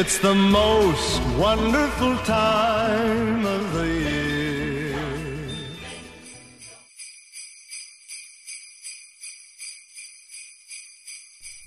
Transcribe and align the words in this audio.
It's 0.00 0.18
the 0.18 0.34
most 0.34 1.22
wonderful 1.38 2.16
time 2.24 3.46
of 3.46 3.72
the 3.72 3.86
year. 3.86 4.98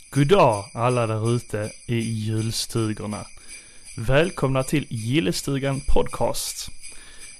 God 0.09 0.27
dag 0.27 0.65
alla 0.73 1.07
där 1.07 1.35
ute 1.35 1.71
i 1.85 1.99
julstugorna. 1.99 3.25
Välkomna 3.97 4.63
till 4.63 4.85
Gillestugan 4.89 5.81
Podcast. 5.87 6.69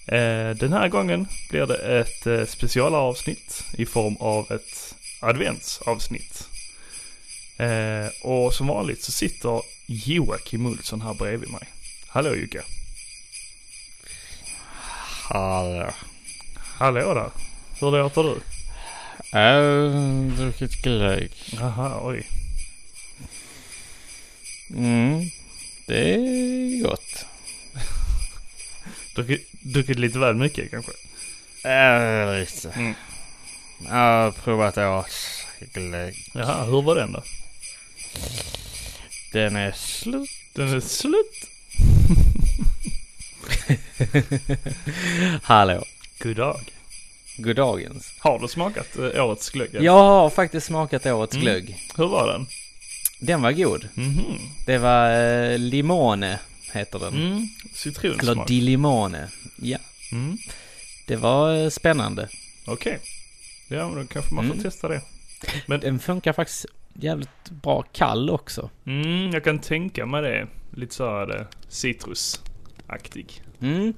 Eh, 0.06 0.50
den 0.50 0.74
här 0.74 0.88
gången 0.88 1.28
blir 1.50 1.66
det 1.66 2.00
ett 2.00 2.28
eh, 2.28 2.46
specialavsnitt 2.46 3.64
i 3.78 3.86
form 3.86 4.16
av 4.20 4.52
ett 4.52 4.96
adventsavsnitt. 5.20 6.48
Eh, 7.58 8.08
och 8.22 8.54
som 8.54 8.68
vanligt 8.68 9.04
så 9.04 9.12
sitter 9.12 9.62
Joakim 9.90 10.66
Olsson 10.66 11.02
här 11.02 11.14
bredvid 11.14 11.50
mig. 11.50 11.68
Hallå 12.08 12.36
Jocke. 12.36 12.62
Hallå. 15.30 15.94
Hallå 16.56 17.14
där. 17.14 17.32
Hur 17.80 17.92
låter 17.92 18.24
du? 18.24 18.42
Äh, 19.40 20.38
druckit 20.38 20.82
glögg. 20.82 21.32
Aha, 21.62 22.00
oj. 22.04 22.28
Mm. 24.70 25.30
Det 25.88 26.14
är 26.14 26.84
gott. 26.84 27.26
Druckit, 29.16 29.48
druckit 29.52 30.00
lite 30.00 30.20
väl 30.20 30.36
mycket 30.36 30.72
kanske? 30.72 30.92
Äh, 31.70 32.40
lite. 32.40 32.70
Mm. 32.70 32.94
Jag 33.86 33.94
har 33.94 34.32
provat 34.32 34.78
årsglögg. 34.78 36.16
Jaha, 36.34 36.66
hur 36.66 36.82
var 36.82 36.96
den 36.96 37.12
då? 37.12 37.24
Den 39.32 39.56
är 39.56 39.72
slut. 39.72 40.30
Den 40.54 40.74
är 40.74 40.80
slut. 40.80 41.34
Hallå. 45.44 45.84
God 46.20 46.36
dag. 46.36 46.60
Goddagens. 47.38 48.14
Har 48.20 48.40
du 48.40 48.48
smakat 48.48 48.98
eh, 48.98 49.26
årets 49.26 49.50
glögg? 49.50 49.76
än? 49.76 49.84
Jag 49.84 49.94
har 50.04 50.30
faktiskt 50.30 50.68
smakat 50.68 51.06
årets 51.06 51.34
Mm. 51.34 51.42
glögg. 51.44 51.78
Hur 51.98 52.08
var 52.08 52.28
den? 52.32 52.48
Den 53.20 53.42
var 53.42 53.52
god. 53.52 53.88
Mhm. 53.94 54.40
Det 54.66 54.78
var 54.78 55.12
eh, 55.12 55.58
limone, 55.58 56.40
heter 56.74 57.00
den. 57.00 57.14
Mm. 57.14 57.32
Eller 57.38 57.48
Citronsmak. 57.76 58.48
di 58.48 58.62
limone. 58.62 59.28
Ja, 59.56 59.78
Mm. 60.12 60.38
det 61.06 61.16
var 61.16 61.56
eh, 61.64 61.70
spännande. 61.70 62.28
Okej. 62.66 63.00
Ja, 63.68 63.90
men 63.90 63.98
då 64.02 64.08
kanske 64.14 64.34
man 64.36 64.46
får 64.48 64.54
Mm. 64.54 64.64
testa 64.64 64.88
det. 64.88 65.02
Men 65.66 65.80
Den 65.80 66.00
funkar 66.00 66.34
faktiskt 66.34 66.66
jävligt 67.00 67.50
bra 67.50 67.82
kall 67.82 68.30
också. 68.30 68.70
mm, 68.86 69.32
jag 69.32 69.44
kan 69.44 69.60
tänka 69.60 70.06
mig 70.06 70.22
det. 70.22 70.48
Lite 70.72 70.96
så 70.96 71.06
här 71.10 71.40
eh, 71.40 71.46
citrusaktig. 71.68 73.42
Mm. 73.60 73.94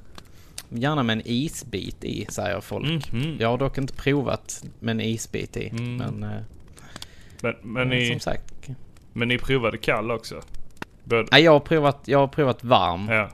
Gärna 0.69 1.03
med 1.03 1.13
en 1.13 1.21
isbit 1.25 2.03
i, 2.03 2.25
säger 2.29 2.61
folk. 2.61 3.11
Mhm. 3.11 3.37
Jag 3.39 3.49
har 3.49 3.57
dock 3.57 3.77
inte 3.77 3.93
provat 3.93 4.63
med 4.79 4.91
en 4.91 5.01
isbit 5.01 5.57
i. 5.57 5.69
Mm. 5.69 5.95
Men, 5.97 6.23
eh, 6.23 6.41
Men, 7.41 7.55
men, 7.61 7.83
som 7.83 7.89
ni, 7.89 8.19
sagt. 8.19 8.69
men 9.13 9.27
ni 9.27 9.37
provade 9.37 9.77
kall 9.77 10.11
också? 10.11 10.41
Både, 11.03 11.27
Nej, 11.31 11.43
jag 11.43 11.51
har 11.51 11.59
provat, 11.59 12.01
jag 12.05 12.19
har 12.19 12.27
provat 12.27 12.63
varm. 12.63 13.07
Ja. 13.09 13.13
ja. 13.15 13.29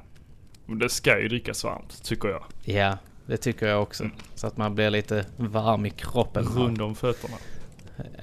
Men 0.65 0.79
det 0.79 0.89
ska 0.89 1.19
ju 1.21 1.27
drickas 1.27 1.63
varmt, 1.63 2.03
tycker 2.03 2.27
jag. 2.29 2.43
det 3.25 3.37
tycker 3.37 3.67
jag 3.67 3.81
också. 3.81 4.03
Mm. 4.03 4.15
Så 4.35 4.47
att 4.47 4.57
man 4.57 4.75
blir 4.75 4.89
lite 4.89 5.25
varm 5.37 5.85
i 5.85 5.89
kroppen. 5.89 6.43
Rund 6.43 6.81
om 6.81 6.95
fötterna. 6.95 7.37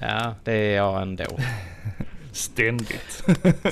Ja, 0.01 0.35
det 0.43 0.53
är 0.53 0.75
jag 0.75 1.01
ändå. 1.01 1.23
Ständigt. 2.31 3.23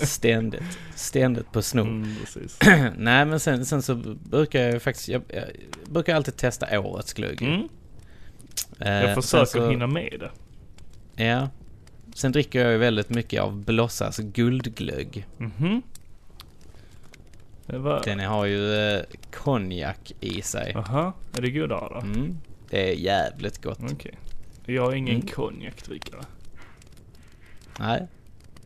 Ständigt. 0.02 0.78
Ständigt 0.96 1.52
på 1.52 1.62
snor. 1.62 1.88
Mm. 1.88 2.16
Nej, 2.98 3.26
men 3.26 3.40
sen, 3.40 3.66
sen 3.66 3.82
så 3.82 3.96
brukar 4.24 4.60
jag 4.62 4.82
faktiskt, 4.82 5.08
jag, 5.10 5.22
jag 5.28 5.44
brukar 5.90 6.16
alltid 6.16 6.38
testa 6.38 6.80
årets 6.80 7.14
glögg. 7.14 7.42
Mm. 7.42 7.68
Eh, 8.80 8.92
Jag 9.10 9.16
försöker 9.24 9.46
så- 9.46 9.70
hinna 9.70 9.88
med 9.88 10.18
det. 11.16 11.24
Ja. 11.24 11.50
Sen 12.16 12.32
dricker 12.32 12.62
jag 12.64 12.72
ju 12.72 12.78
väldigt 12.78 13.10
mycket 13.10 13.42
av 13.42 13.64
Blossas 13.66 14.18
guldglögg. 14.18 15.28
Mhm. 15.38 15.82
Det 17.66 17.78
var... 17.78 18.02
Den 18.06 18.20
har 18.20 18.46
ju 18.46 18.74
eh, 18.76 19.02
konjak 19.34 20.12
i 20.20 20.42
sig. 20.42 20.74
Aha, 20.76 21.14
är 21.38 21.42
det 21.42 21.52
godare 21.52 21.90
då? 21.94 22.00
Mm. 22.00 22.38
Det 22.70 22.90
är 22.90 22.94
jävligt 22.96 23.64
gott. 23.64 23.80
Okej. 23.94 24.18
Jag 24.66 24.92
är 24.92 24.96
ingen 24.96 25.16
Mm. 25.16 25.28
konjakdrickare. 25.28 26.22
Nej, 27.80 28.08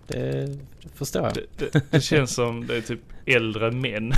det, 0.08 0.46
det 0.82 0.90
förstår 0.96 1.24
jag. 1.24 1.34
Det, 1.34 1.72
det, 1.74 1.92
det 1.92 2.02
känns 2.02 2.34
som 2.34 2.68
det 2.68 2.78
är 2.78 2.82
typ 2.82 3.00
äldre 3.26 3.72
män. 3.72 4.14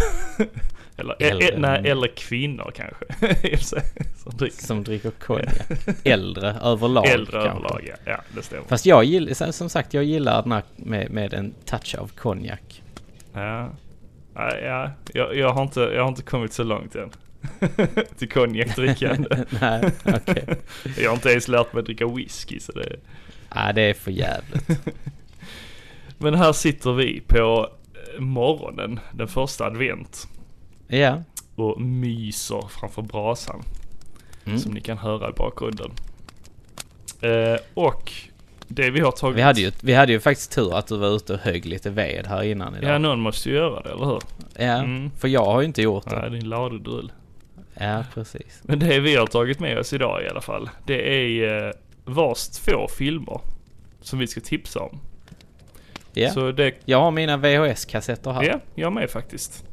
eller, 0.97 1.15
Äldre 1.23 1.47
ä, 1.47 1.59
nej, 1.59 1.89
äldre 1.89 2.09
kvinnor 2.09 2.71
kanske. 2.75 3.05
som 4.17 4.37
dricker. 4.37 4.65
Som 4.65 4.83
dricker 4.83 5.11
konjak. 5.11 5.55
Äldre 6.03 6.55
överlag 6.61 7.07
Äldre 7.07 7.31
kanske. 7.31 7.49
överlag, 7.49 7.81
ja. 7.87 7.95
ja. 8.05 8.21
det 8.35 8.41
stämmer. 8.41 8.63
Fast 8.67 8.85
jag 8.85 9.03
gillar, 9.03 9.51
som 9.51 9.69
sagt, 9.69 9.93
jag 9.93 10.03
gillar 10.03 10.43
den 10.43 10.51
här 10.51 10.63
med, 10.75 11.11
med 11.11 11.33
en 11.33 11.53
touch 11.65 11.95
av 11.99 12.07
konjak. 12.07 12.83
Ja. 13.33 13.69
Ja, 14.33 14.57
ja. 14.57 14.91
Jag, 15.13 15.35
jag, 15.37 15.53
har 15.53 15.63
inte, 15.63 15.79
jag 15.79 16.01
har 16.01 16.09
inte 16.09 16.21
kommit 16.23 16.53
så 16.53 16.63
långt 16.63 16.95
än. 16.95 17.11
Till 18.17 18.29
konjakdrickande. 18.29 19.29
Nej, 19.61 19.91
okej. 20.05 20.45
jag 20.97 21.09
har 21.09 21.15
inte 21.15 21.29
ens 21.29 21.47
lärt 21.47 21.73
mig 21.73 21.79
att 21.79 21.85
dricka 21.85 22.07
whisky 22.07 22.59
så 22.59 22.71
det 22.71 22.95
Nej, 23.55 23.73
det 23.73 23.81
är 23.81 23.93
för 23.93 24.11
jävligt. 24.11 24.69
Men 26.17 26.33
här 26.35 26.53
sitter 26.53 26.91
vi 26.93 27.21
på 27.27 27.69
eh, 28.15 28.19
morgonen, 28.21 28.99
den 29.11 29.27
första 29.27 29.65
advent. 29.65 30.27
Ja. 30.87 31.23
och 31.55 31.81
myser 31.81 32.67
framför 32.79 33.01
brasan. 33.01 33.61
Mm. 34.45 34.59
Som 34.59 34.71
ni 34.71 34.81
kan 34.81 34.97
höra 34.97 35.29
i 35.29 35.33
bakgrunden. 35.33 35.91
Eh, 37.21 37.57
och 37.73 38.11
det 38.67 38.89
vi 38.89 38.99
har 38.99 39.11
tagit... 39.11 39.37
Vi 39.37 39.41
hade, 39.41 39.61
ju, 39.61 39.71
vi 39.81 39.93
hade 39.93 40.11
ju 40.11 40.19
faktiskt 40.19 40.51
tur 40.51 40.77
att 40.77 40.87
du 40.87 40.97
var 40.97 41.15
ute 41.15 41.33
och 41.33 41.39
högg 41.39 41.65
lite 41.65 41.89
ved 41.89 42.25
här 42.27 42.43
innan 42.43 42.73
Ja, 42.73 42.79
idag. 42.81 43.01
någon 43.01 43.19
måste 43.19 43.49
ju 43.49 43.55
göra 43.55 43.81
det, 43.81 43.89
eller 43.89 44.05
hur? 44.05 44.19
Ja, 44.57 44.63
Mm. 44.83 45.11
för 45.17 45.27
jag 45.27 45.45
har 45.45 45.61
ju 45.61 45.67
inte 45.67 45.81
gjort 45.81 46.09
det. 46.09 46.19
Nej, 46.19 46.29
din 46.29 46.49
ladudrull. 46.49 47.11
Ja, 47.79 48.03
precis. 48.13 48.61
Men 48.63 48.79
det 48.79 48.99
vi 48.99 49.15
har 49.15 49.27
tagit 49.27 49.59
med 49.59 49.77
oss 49.79 49.93
idag 49.93 50.23
i 50.23 50.27
alla 50.29 50.41
fall, 50.41 50.69
det 50.85 51.15
är 51.15 51.65
eh, 51.67 51.71
vars 52.05 52.47
två 52.47 52.87
filmer 52.87 53.41
som 54.01 54.19
vi 54.19 54.27
ska 54.27 54.41
tipsa 54.41 54.79
om. 54.79 54.99
Ja. 56.13 56.29
Så 56.29 56.51
det, 56.51 56.73
Jag 56.85 57.01
har 57.01 57.11
mina 57.11 57.37
VHS-kassetter 57.37 58.31
här. 58.31 58.43
ja, 58.43 58.59
jag 58.75 58.93
med 58.93 59.09
faktiskt. 59.09 59.63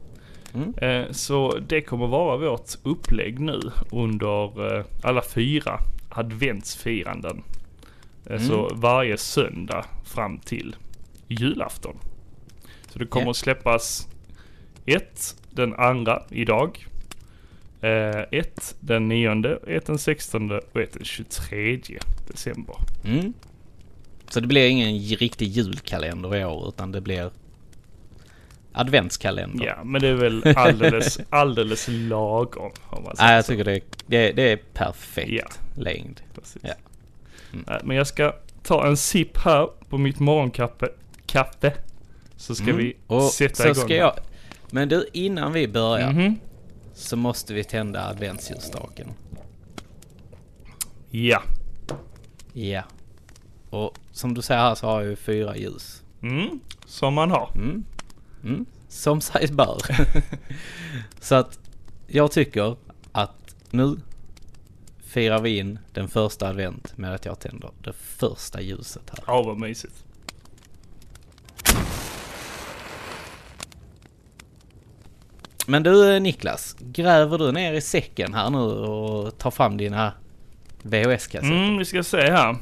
Mm. 0.55 0.75
Eh, 0.77 1.11
så 1.13 1.59
det 1.69 1.81
kommer 1.81 2.07
vara 2.07 2.37
vårt 2.37 2.71
upplägg 2.83 3.41
nu 3.41 3.61
under 3.93 4.77
eh, 4.79 4.85
alla 5.03 5.23
fyra 5.23 5.79
adventsfiranden. 6.11 7.43
Eh, 8.27 8.33
Mm. 8.37 8.49
Så 8.49 8.71
varje 8.75 9.17
söndag 9.17 9.85
fram 10.05 10.39
till 10.39 10.77
julafton. 11.29 11.97
Så 12.89 12.99
det 12.99 13.07
kommer 13.07 13.27
Ja. 13.27 13.31
att 13.31 13.37
släppas 13.37 14.09
ett 14.87 15.37
den 15.51 15.75
andra 15.75 16.23
idag. 16.31 16.87
Eh, 17.85 18.25
ett 18.31 18.75
den 18.81 19.09
nionde, 19.09 19.59
ett 19.67 19.87
den 19.87 19.99
sextonde 19.99 20.61
och 20.73 20.81
ett 20.81 20.93
den 20.93 21.05
23 21.05 21.81
december. 22.29 22.77
Mm. 23.05 23.33
Så 24.29 24.41
det 24.41 24.47
blir 24.47 24.69
ingen 24.69 24.99
riktig 24.99 25.47
julkalender 25.49 26.37
i 26.37 26.45
år 26.45 26.69
utan 26.69 26.93
det 26.93 27.01
blir 27.01 27.31
adventskalender. 28.73 29.67
Ja, 29.67 29.85
men 29.85 30.01
det 30.01 30.09
är 30.09 30.15
väl 30.15 30.43
alldeles, 30.57 31.19
alldeles 31.31 31.87
lagom 31.89 32.73
om 32.91 33.05
man 33.05 33.17
säger 33.17 33.35
jag 33.35 33.45
så. 33.45 33.53
tycker 33.53 33.65
det, 33.65 33.81
det, 34.07 34.33
det 34.33 34.53
är 34.53 34.57
perfekt 34.73 35.31
Ja. 35.33 35.47
längd. 35.83 36.21
Ja. 36.63 36.71
Mm. 37.53 37.65
Nej, 37.69 37.81
Men 37.85 37.97
jag 37.97 38.07
ska 38.07 38.33
ta 38.63 38.87
en 38.87 38.97
sipp 38.97 39.37
här 39.39 39.69
på 39.89 39.99
mitt 39.99 40.21
morgonkaffe. 40.21 40.89
Kaffe. 41.27 41.73
Så 42.37 42.55
ska 42.55 42.65
Mm. 42.65 42.77
vi 42.77 42.97
Och 43.07 43.23
sätta 43.23 43.55
så 43.55 43.63
igång. 43.69 43.75
ska 43.85 43.97
jag... 43.97 44.15
Men 44.71 44.89
du, 44.89 45.07
innan 45.13 45.53
vi 45.53 45.69
börjar 45.69 46.13
Mhm. 46.13 46.39
Så 46.95 47.17
måste 47.17 47.55
vi 47.55 47.65
tända 47.65 48.05
adventsljusstaken. 48.05 49.09
Ja. 51.11 51.43
Ja. 52.53 52.83
Och 53.71 53.99
som 54.13 54.35
du 54.35 54.43
säger 54.43 54.61
här 54.61 54.75
så 54.75 54.87
har 54.87 55.01
jag 55.01 55.11
ju 55.11 55.17
fyra 55.17 55.57
ljus. 55.57 56.03
Mm. 56.23 56.61
Som 56.87 57.15
man 57.15 57.31
har. 57.31 57.51
Mm. 57.55 57.85
Mm. 58.45 58.67
Som 58.89 59.21
sig 59.21 59.49
bör. 59.53 59.79
så 61.21 61.35
att 61.35 61.59
jag 62.07 62.33
tycker 62.33 62.77
att 63.13 63.55
nu 63.71 63.97
firar 65.05 65.41
vi 65.41 65.59
in 65.59 65.79
den 65.93 66.09
första 66.09 66.49
advent 66.49 66.99
med 66.99 67.15
att 67.15 67.25
jag 67.25 67.41
tänder 67.41 67.71
det 67.85 67.93
första 67.93 68.61
ljuset 68.61 69.11
här. 69.11 69.25
Ja, 69.27 69.43
vad 69.43 69.59
mysigt. 69.59 70.05
Men 75.67 75.83
du 75.83 76.15
eh, 76.15 76.21
Niklas, 76.21 76.77
gräver 76.81 77.39
du 77.39 77.53
ner 77.53 77.73
i 77.73 77.81
säcken 77.81 78.35
här 78.35 78.51
nu 78.51 78.59
och 78.59 79.39
tar 79.39 79.51
fram 79.51 79.77
dina 79.77 80.13
VHS-kassetter? 80.83 81.57
Mm, 81.57 81.79
vi 81.79 81.85
ska 81.85 82.03
se 82.03 82.31
här. 82.31 82.57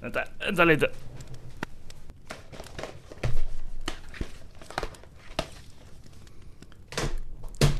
Vänta, 0.00 0.20
vänta 0.38 0.64
lite. 0.64 0.90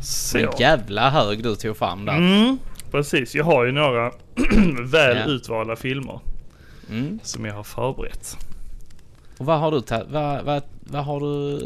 Så. 0.00 0.38
En 0.38 0.48
jävla 0.58 1.10
hög 1.10 1.42
du 1.42 1.54
tog 1.54 1.76
fram 1.76 2.04
där. 2.04 2.16
Mm, 2.16 2.58
precis, 2.90 3.34
jag 3.34 3.44
har 3.44 3.64
ju 3.64 3.72
några 3.72 4.12
väl 4.92 5.16
ja. 5.16 5.24
utvalda 5.24 5.76
filmer. 5.76 6.20
Mm. 6.90 7.20
Som 7.22 7.44
jag 7.44 7.54
har 7.54 7.64
förberett. 7.64 8.47
Och 9.38 9.46
vad 9.46 9.60
har 9.60 9.70
du 9.70 9.82
vad, 10.12 10.44
vad, 10.44 10.62
vad 10.80 11.04
har 11.04 11.20
du 11.20 11.60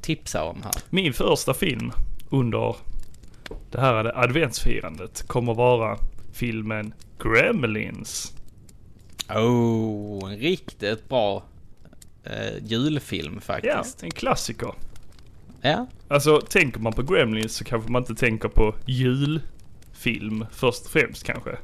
tipsat 0.00 0.42
om 0.42 0.62
här? 0.62 0.72
Min 0.90 1.12
första 1.12 1.54
film 1.54 1.92
under 2.30 2.76
det 3.70 3.80
här 3.80 4.18
adventsfirandet 4.24 5.24
kommer 5.26 5.54
vara 5.54 5.98
filmen 6.32 6.94
Gremlins. 7.18 8.34
Oh, 9.28 10.32
en 10.32 10.38
riktigt 10.38 11.08
bra 11.08 11.42
eh, 12.24 12.64
julfilm 12.64 13.34
Ja, 13.34 13.40
faktiskt. 13.40 14.02
en 14.02 14.10
klassiker. 14.10 14.72
Ja. 15.60 15.86
Alltså 16.08 16.40
tänker 16.40 16.80
man 16.80 16.92
på 16.92 17.02
Gremlins 17.02 17.54
så 17.54 17.64
kanske 17.64 17.90
man 17.92 18.02
inte 18.02 18.14
tänker 18.14 18.48
på 18.48 18.74
julfilm 18.86 20.46
först 20.52 20.84
och 20.84 20.90
främst 20.90 21.24
kanske. 21.24 21.58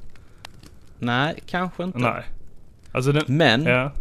Nej, 0.98 1.34
kanske 1.46 1.84
inte. 1.84 1.98
Nej. 1.98 2.24
Alltså 2.92 3.12
den, 3.12 3.24
Men 3.28 3.64
ja 3.64 3.92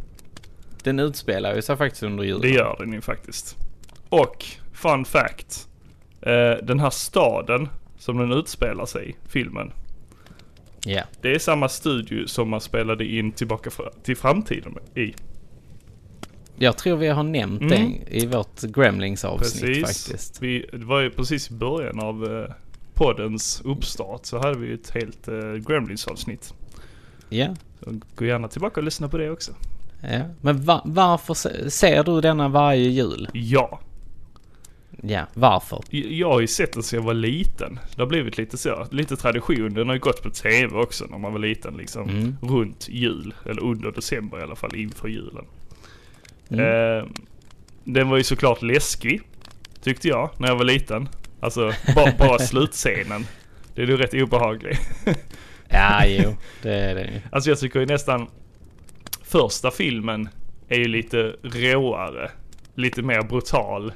den 0.84 1.00
utspelar 1.00 1.56
ju 1.56 1.62
sig 1.62 1.78
faktiskt 1.78 2.04
under 2.04 2.24
julen. 2.24 2.42
det 2.42 2.50
gör 2.50 2.76
den 2.80 2.94
ju 2.94 3.02
faktiskt. 3.02 3.56
Och, 4.10 4.46
fun 4.74 5.06
fact. 5.06 5.68
Eh, 6.22 6.52
den 6.64 6.80
här 6.80 6.90
staden 6.90 7.70
som 7.98 8.18
den 8.18 8.32
utspelar 8.32 8.86
sig 8.86 9.10
i, 9.10 9.16
filmen. 9.30 9.72
Ja. 10.86 11.02
Det 11.22 11.36
är 11.36 11.40
samma 11.40 11.70
studio 11.70 12.28
som 12.28 12.50
man 12.50 12.62
spelade 12.62 13.06
in 13.06 13.32
Tillbaka 13.32 13.70
till 14.04 14.18
framtiden 14.18 14.78
i. 14.96 15.14
Jag 16.56 16.78
tror 16.78 16.98
vi 16.98 17.08
har 17.08 17.24
nämnt 17.24 17.62
Mm. 17.62 17.70
det 18.06 18.16
i 18.18 18.26
vårt 18.26 18.62
Gremlings 18.62 19.26
avsnitt 19.26 19.88
faktiskt. 19.88 20.42
Vi, 20.42 20.66
det 20.74 20.86
var 20.86 21.00
ju 21.02 21.10
precis 21.10 21.52
i 21.52 21.54
början 21.54 22.00
av 22.00 22.24
eh, 22.38 22.54
poddens 22.94 23.62
uppstart 23.66 24.26
så 24.26 24.38
hade 24.38 24.60
vi 24.60 24.74
ett 24.74 24.90
helt 24.90 25.28
eh, 25.28 25.54
Gremlins-avsnitt. 25.68 26.54
Ja. 27.30 27.56
Så 27.84 28.00
gå 28.16 28.26
gärna 28.26 28.48
tillbaka 28.48 28.80
och 28.80 28.84
lyssna 28.84 29.10
på 29.10 29.18
det 29.18 29.30
också. 29.30 29.52
Ja. 30.12 30.20
Men 30.42 30.64
va- 30.66 30.82
varför 30.86 31.34
se- 31.34 31.70
ser 31.70 32.04
du 32.04 32.22
denna 32.22 32.48
varje 32.50 32.90
jul? 32.90 33.30
Ja, 33.34 33.80
Ja, 35.06 35.26
varför? 35.34 35.84
jag 35.90 36.30
har 36.30 36.40
ju 36.40 36.48
sett 36.48 36.74
den 36.74 36.84
sedan 36.84 37.00
jag 37.00 37.06
var 37.06 37.14
liten. 37.14 37.80
Det 37.96 38.02
har 38.02 38.08
blivit 38.08 38.38
lite 38.38 38.58
så, 38.58 38.88
lite 38.92 39.16
tradition. 39.16 39.74
Den 39.74 39.88
har 39.88 39.94
ju 39.96 40.00
gått 40.02 40.24
på 40.24 40.30
TV 40.30 40.76
också 40.78 41.06
när 41.10 41.18
man 41.18 41.32
var 41.34 41.40
liten 41.40 41.74
liksom. 41.78 42.10
Mm. 42.10 42.38
Runt 42.42 42.88
jul, 42.90 43.34
eller 43.46 43.64
under 43.64 43.92
december 43.92 44.40
i 44.40 44.44
alla 44.44 44.56
fall, 44.56 44.76
inför 44.76 45.08
julen. 45.08 45.46
Mm. 46.50 46.66
Eh, 47.00 47.06
den 47.84 48.10
var 48.10 48.18
ju 48.18 48.24
såklart 48.24 48.62
läskig, 48.62 49.22
tyckte 49.84 50.08
jag, 50.08 50.30
när 50.38 50.48
jag 50.48 50.56
var 50.56 50.66
liten. 50.66 51.10
Alltså, 51.40 51.72
bara, 51.96 52.12
bara 52.20 52.40
slutscenen. 52.50 53.26
Det 53.76 53.82
är 53.82 53.88
ju 53.88 53.98
rätt 53.98 54.14
obehaglig. 54.14 54.78
Ja, 55.70 56.06
jo. 56.06 56.36
Det 56.62 56.74
är 56.74 56.96
det. 56.96 57.22
Alltså 57.32 57.50
jag 57.50 57.60
tycker 57.60 57.80
ju 57.80 57.86
nästan 57.86 58.28
första 59.34 59.72
filmen 59.72 60.30
är 60.68 60.78
ju 60.78 60.88
lite 60.88 61.36
råare, 61.44 62.32
lite 62.76 63.02
mer 63.02 63.22
brutal 63.22 63.94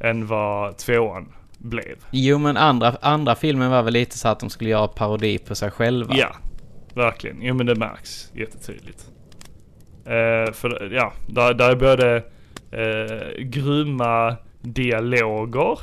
än 0.00 0.26
vad 0.26 0.78
tvåan 0.78 1.32
blev. 1.58 1.96
Jo, 2.10 2.38
men 2.38 2.56
andra, 2.56 2.96
andra 3.00 3.34
filmen 3.34 3.70
var 3.70 3.82
väl 3.82 3.92
lite 3.92 4.18
så 4.18 4.28
att 4.28 4.40
de 4.40 4.50
skulle 4.50 4.70
göra 4.70 4.88
parodi 4.88 5.38
på 5.38 5.54
sig 5.54 5.70
själva. 5.70 6.14
Ja, 6.16 6.36
verkligen. 6.94 7.42
Jo 7.42 7.54
men 7.54 7.66
det 7.66 7.74
märks 7.74 8.30
jättetydligt. 8.34 9.06
Eh, 10.04 10.52
för 10.52 10.90
ja, 10.92 11.12
där, 11.26 11.54
där 11.54 11.70
är 11.70 11.76
både 11.76 12.16
eh, 12.70 13.44
grymma 13.44 14.36
dialoger 14.60 15.78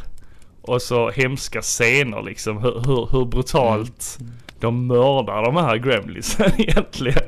och 0.61 0.81
så 0.81 1.09
hemska 1.09 1.61
scener 1.61 2.21
liksom. 2.21 2.57
Hur, 2.57 2.71
hur, 2.71 3.07
hur 3.11 3.25
brutalt 3.25 4.19
de 4.65 4.87
mördar 4.87 5.43
de 5.43 5.55
här 5.55 5.77
gremlinsen 5.77 6.51
egentligen. 6.57 7.23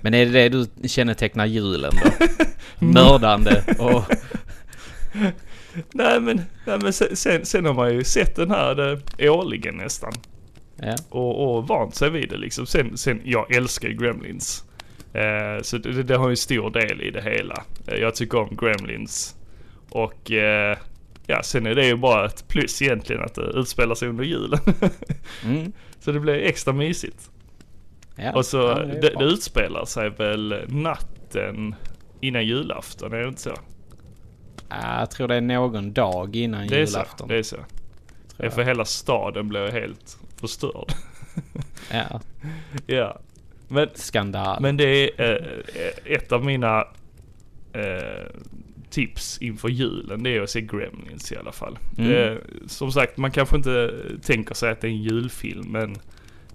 Men 0.00 0.14
är 0.14 0.26
det 0.26 0.32
det 0.32 0.48
du 0.48 0.88
kännetecknar 0.88 1.46
julen 1.46 1.92
då? 2.02 2.26
Mördande 2.86 3.64
och... 3.78 4.04
Nej 5.92 6.20
men, 6.20 6.42
nej, 6.66 6.78
men 6.82 6.92
sen, 6.92 7.46
sen, 7.46 7.64
har 7.64 7.74
man 7.74 7.94
ju 7.94 8.04
sett 8.04 8.36
den 8.36 8.50
här 8.50 9.00
eh, 9.18 9.32
årligen 9.32 9.74
nästan. 9.74 10.12
Ja. 10.76 10.96
Och, 11.08 11.56
och 11.56 11.68
vant 11.68 11.94
sig 11.94 12.10
vid 12.10 12.28
det 12.28 12.36
liksom. 12.36 12.66
Sen, 12.66 12.96
sen 12.98 13.20
jag 13.24 13.56
älskar 13.56 13.88
ju 13.88 13.94
Gremlins. 13.94 14.64
Eh, 15.14 15.62
så 15.62 15.78
det, 15.78 16.02
det 16.02 16.16
har 16.16 16.28
ju 16.28 16.32
en 16.32 16.36
stor 16.36 16.70
del 16.70 17.00
i 17.00 17.10
det 17.10 17.22
hela. 17.22 17.64
Eh, 17.86 17.94
jag 17.94 18.14
tycker 18.14 18.38
om 18.38 18.56
Gremlins. 18.56 19.36
Och 19.90 20.30
eh, 20.30 20.78
ja, 21.32 21.42
sen 21.42 21.66
är 21.66 21.74
det 21.74 21.86
ju 21.86 21.96
bara 21.96 22.26
ett 22.26 22.48
plus 22.48 22.82
egentligen 22.82 23.22
att 23.22 23.34
det 23.34 23.42
utspelar 23.42 23.94
sig 23.94 24.08
under 24.08 24.24
julen. 24.24 24.60
Mm. 25.44 25.72
så 26.00 26.12
det 26.12 26.20
blir 26.20 26.34
extra 26.34 26.72
mysigt. 26.72 27.30
ja. 28.16 28.32
Och 28.32 28.46
så 28.46 28.56
ja, 28.58 28.74
det, 28.74 29.06
är 29.08 29.10
bra. 29.14 29.20
det 29.20 29.24
utspelar 29.24 29.84
sig 29.84 30.10
väl 30.10 30.54
natten 30.68 31.74
innan 32.20 32.46
julafton, 32.46 33.12
är 33.12 33.18
det 33.18 33.28
inte 33.28 33.40
så? 33.40 33.54
Ja, 34.68 34.98
jag 35.00 35.10
tror 35.10 35.28
det 35.28 35.34
är 35.34 35.40
någon 35.40 35.92
dag 35.92 36.36
innan 36.36 36.66
Det 36.66 36.80
är 36.80 36.86
så. 36.86 36.92
julafton. 36.98 37.28
Det 37.28 37.36
är 37.38 37.42
så. 37.42 37.56
tror 37.56 37.66
Ja, 38.36 38.44
jag. 38.44 38.52
för 38.52 38.62
hela 38.62 38.84
staden 38.84 39.48
blir 39.48 39.70
helt 39.72 40.18
förstörd. 40.40 40.92
Ja, 41.92 42.20
ja. 42.86 43.18
Men 43.68 43.88
skandal. 43.94 44.62
Men 44.62 44.76
det 44.76 45.20
är 45.20 45.62
eh, 46.06 46.14
ett 46.16 46.32
av 46.32 46.44
mina 46.44 46.80
eh, 47.72 48.26
tips 48.92 49.38
inför 49.38 49.68
julen. 49.68 50.22
Det 50.22 50.30
är 50.36 50.40
att 50.42 50.50
se 50.50 50.60
Gremlins 50.60 51.32
i 51.32 51.36
alla 51.36 51.52
fall. 51.52 51.78
Mm. 51.98 52.10
Det, 52.10 52.38
som 52.66 52.92
sagt, 52.92 53.16
man 53.16 53.30
kanske 53.30 53.56
inte 53.56 53.92
tänker 54.22 54.54
sig 54.54 54.70
att 54.70 54.80
det 54.80 54.86
är 54.86 54.90
en 54.90 55.02
julfilm 55.02 55.66
men 55.72 55.96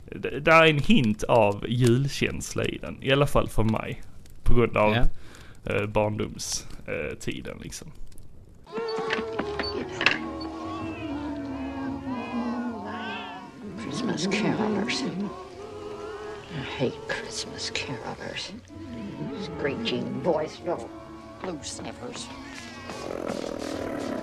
det, 0.06 0.40
det 0.40 0.52
är 0.52 0.66
en 0.66 0.80
hint 0.80 1.24
av 1.24 1.66
julkänsla 1.68 2.66
i 2.66 2.78
den. 2.78 2.98
I 3.04 3.12
alla 3.12 3.28
fall 3.28 3.48
för 3.50 3.64
mig. 3.64 4.02
På 4.44 4.56
grund 4.56 4.78
av 4.78 4.96
Ja. 4.96 5.74
eh, 5.74 5.86
barndomstiden 5.86 7.10
eh, 7.12 7.18
tiden, 7.18 7.58
liksom. 7.62 7.92
Christmas 13.82 14.28
carolers. 14.28 15.02
I 16.52 16.84
hate 16.84 16.98
Christmas 17.22 17.70
carolers. 17.72 18.52
Screeching 19.60 20.22
voice, 20.24 20.60
little 20.66 20.90
blue 21.42 21.60
sniffers. 21.64 22.28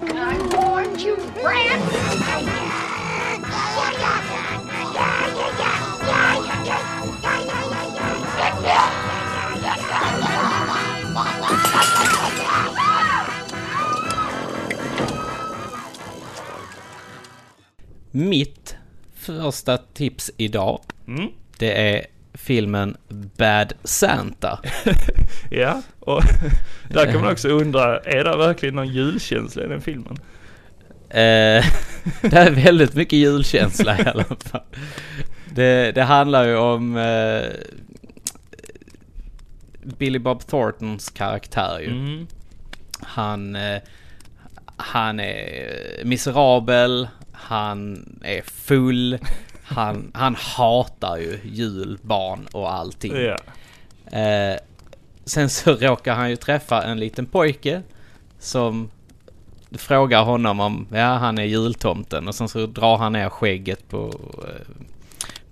I 0.02 0.48
warned 0.56 1.00
you, 1.00 1.16
Brad! 1.40 1.80
Mitt 18.10 18.76
första 19.14 19.78
tips 19.78 20.30
idag, 20.36 20.80
Mm. 21.06 21.28
det 21.58 21.72
är 21.96 22.06
filmen 22.34 22.96
Bad 23.36 23.72
Santa. 23.84 24.60
Ja, 25.50 25.82
och 26.00 26.22
där 26.88 27.12
kan 27.12 27.20
man 27.20 27.32
också 27.32 27.48
undra, 27.48 28.00
är 28.00 28.24
det 28.24 28.36
verkligen 28.36 28.74
någon 28.74 28.88
julkänsla 28.88 29.64
i 29.64 29.68
den 29.68 29.80
filmen? 29.80 30.18
Eh, 31.08 31.64
det 32.20 32.36
är 32.36 32.50
väldigt 32.50 32.94
mycket 32.94 33.18
julkänsla 33.18 33.98
i 33.98 34.02
alla 34.06 34.24
fall. 34.24 34.62
Det, 35.54 35.92
det 35.94 36.02
handlar 36.02 36.44
ju 36.44 36.56
om 36.56 36.96
eh, 36.96 37.42
Billy 39.98 40.18
Bob 40.18 40.46
Thorntons 40.46 41.10
karaktär 41.10 41.78
ju. 41.80 41.90
Mm. 41.90 42.26
Han, 43.00 43.56
eh, 43.56 43.80
han 44.76 45.20
är 45.20 46.04
miserabel, 46.04 47.08
han 47.32 48.04
är 48.24 48.42
full, 48.42 49.18
han, 49.64 50.10
han 50.14 50.34
hatar 50.34 51.16
ju 51.16 51.40
jul, 51.44 51.98
barn 52.02 52.46
och 52.52 52.72
allting. 52.74 53.12
Ja. 53.16 53.36
Eh, 54.18 54.58
sen 55.24 55.50
så 55.50 55.72
råkar 55.74 56.14
han 56.14 56.30
ju 56.30 56.36
träffa 56.36 56.82
en 56.82 57.00
liten 57.00 57.26
pojke 57.26 57.82
som 58.38 58.90
frågar 59.72 60.22
honom 60.22 60.60
om, 60.60 60.86
ja 60.92 61.06
han 61.16 61.38
är 61.38 61.44
jultomten 61.44 62.28
och 62.28 62.34
sen 62.34 62.48
så 62.48 62.66
drar 62.66 62.96
han 62.96 63.12
ner 63.12 63.28
skägget 63.28 63.88
på, 63.88 64.12
eh, 64.48 64.84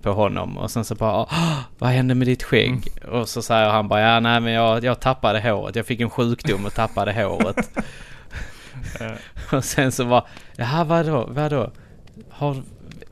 på 0.01 0.11
honom 0.13 0.57
och 0.57 0.71
sen 0.71 0.85
så 0.85 0.95
bara, 0.95 1.21
"Åh, 1.21 1.59
vad 1.79 1.89
hände 1.89 2.15
med 2.15 2.27
ditt 2.27 2.43
skägg? 2.43 2.87
Och 3.11 3.29
så 3.29 3.41
säger 3.41 3.69
han 3.69 3.87
bara, 3.87 4.01
ja 4.01 4.19
nej 4.19 4.39
men 4.39 4.53
jag, 4.53 4.83
jag 4.83 4.99
tappade 4.99 5.41
håret, 5.51 5.75
jag 5.75 5.85
fick 5.85 5.99
en 5.99 6.09
sjukdom 6.09 6.65
och 6.65 6.73
tappade 6.73 7.13
håret. 7.23 7.69
Och 9.51 9.63
sen 9.65 9.91
så 9.91 10.05
bara, 10.05 10.23
jaha 10.55 10.83
vadå, 10.83 11.27
vadå? 11.31 11.71
Har, 12.29 12.63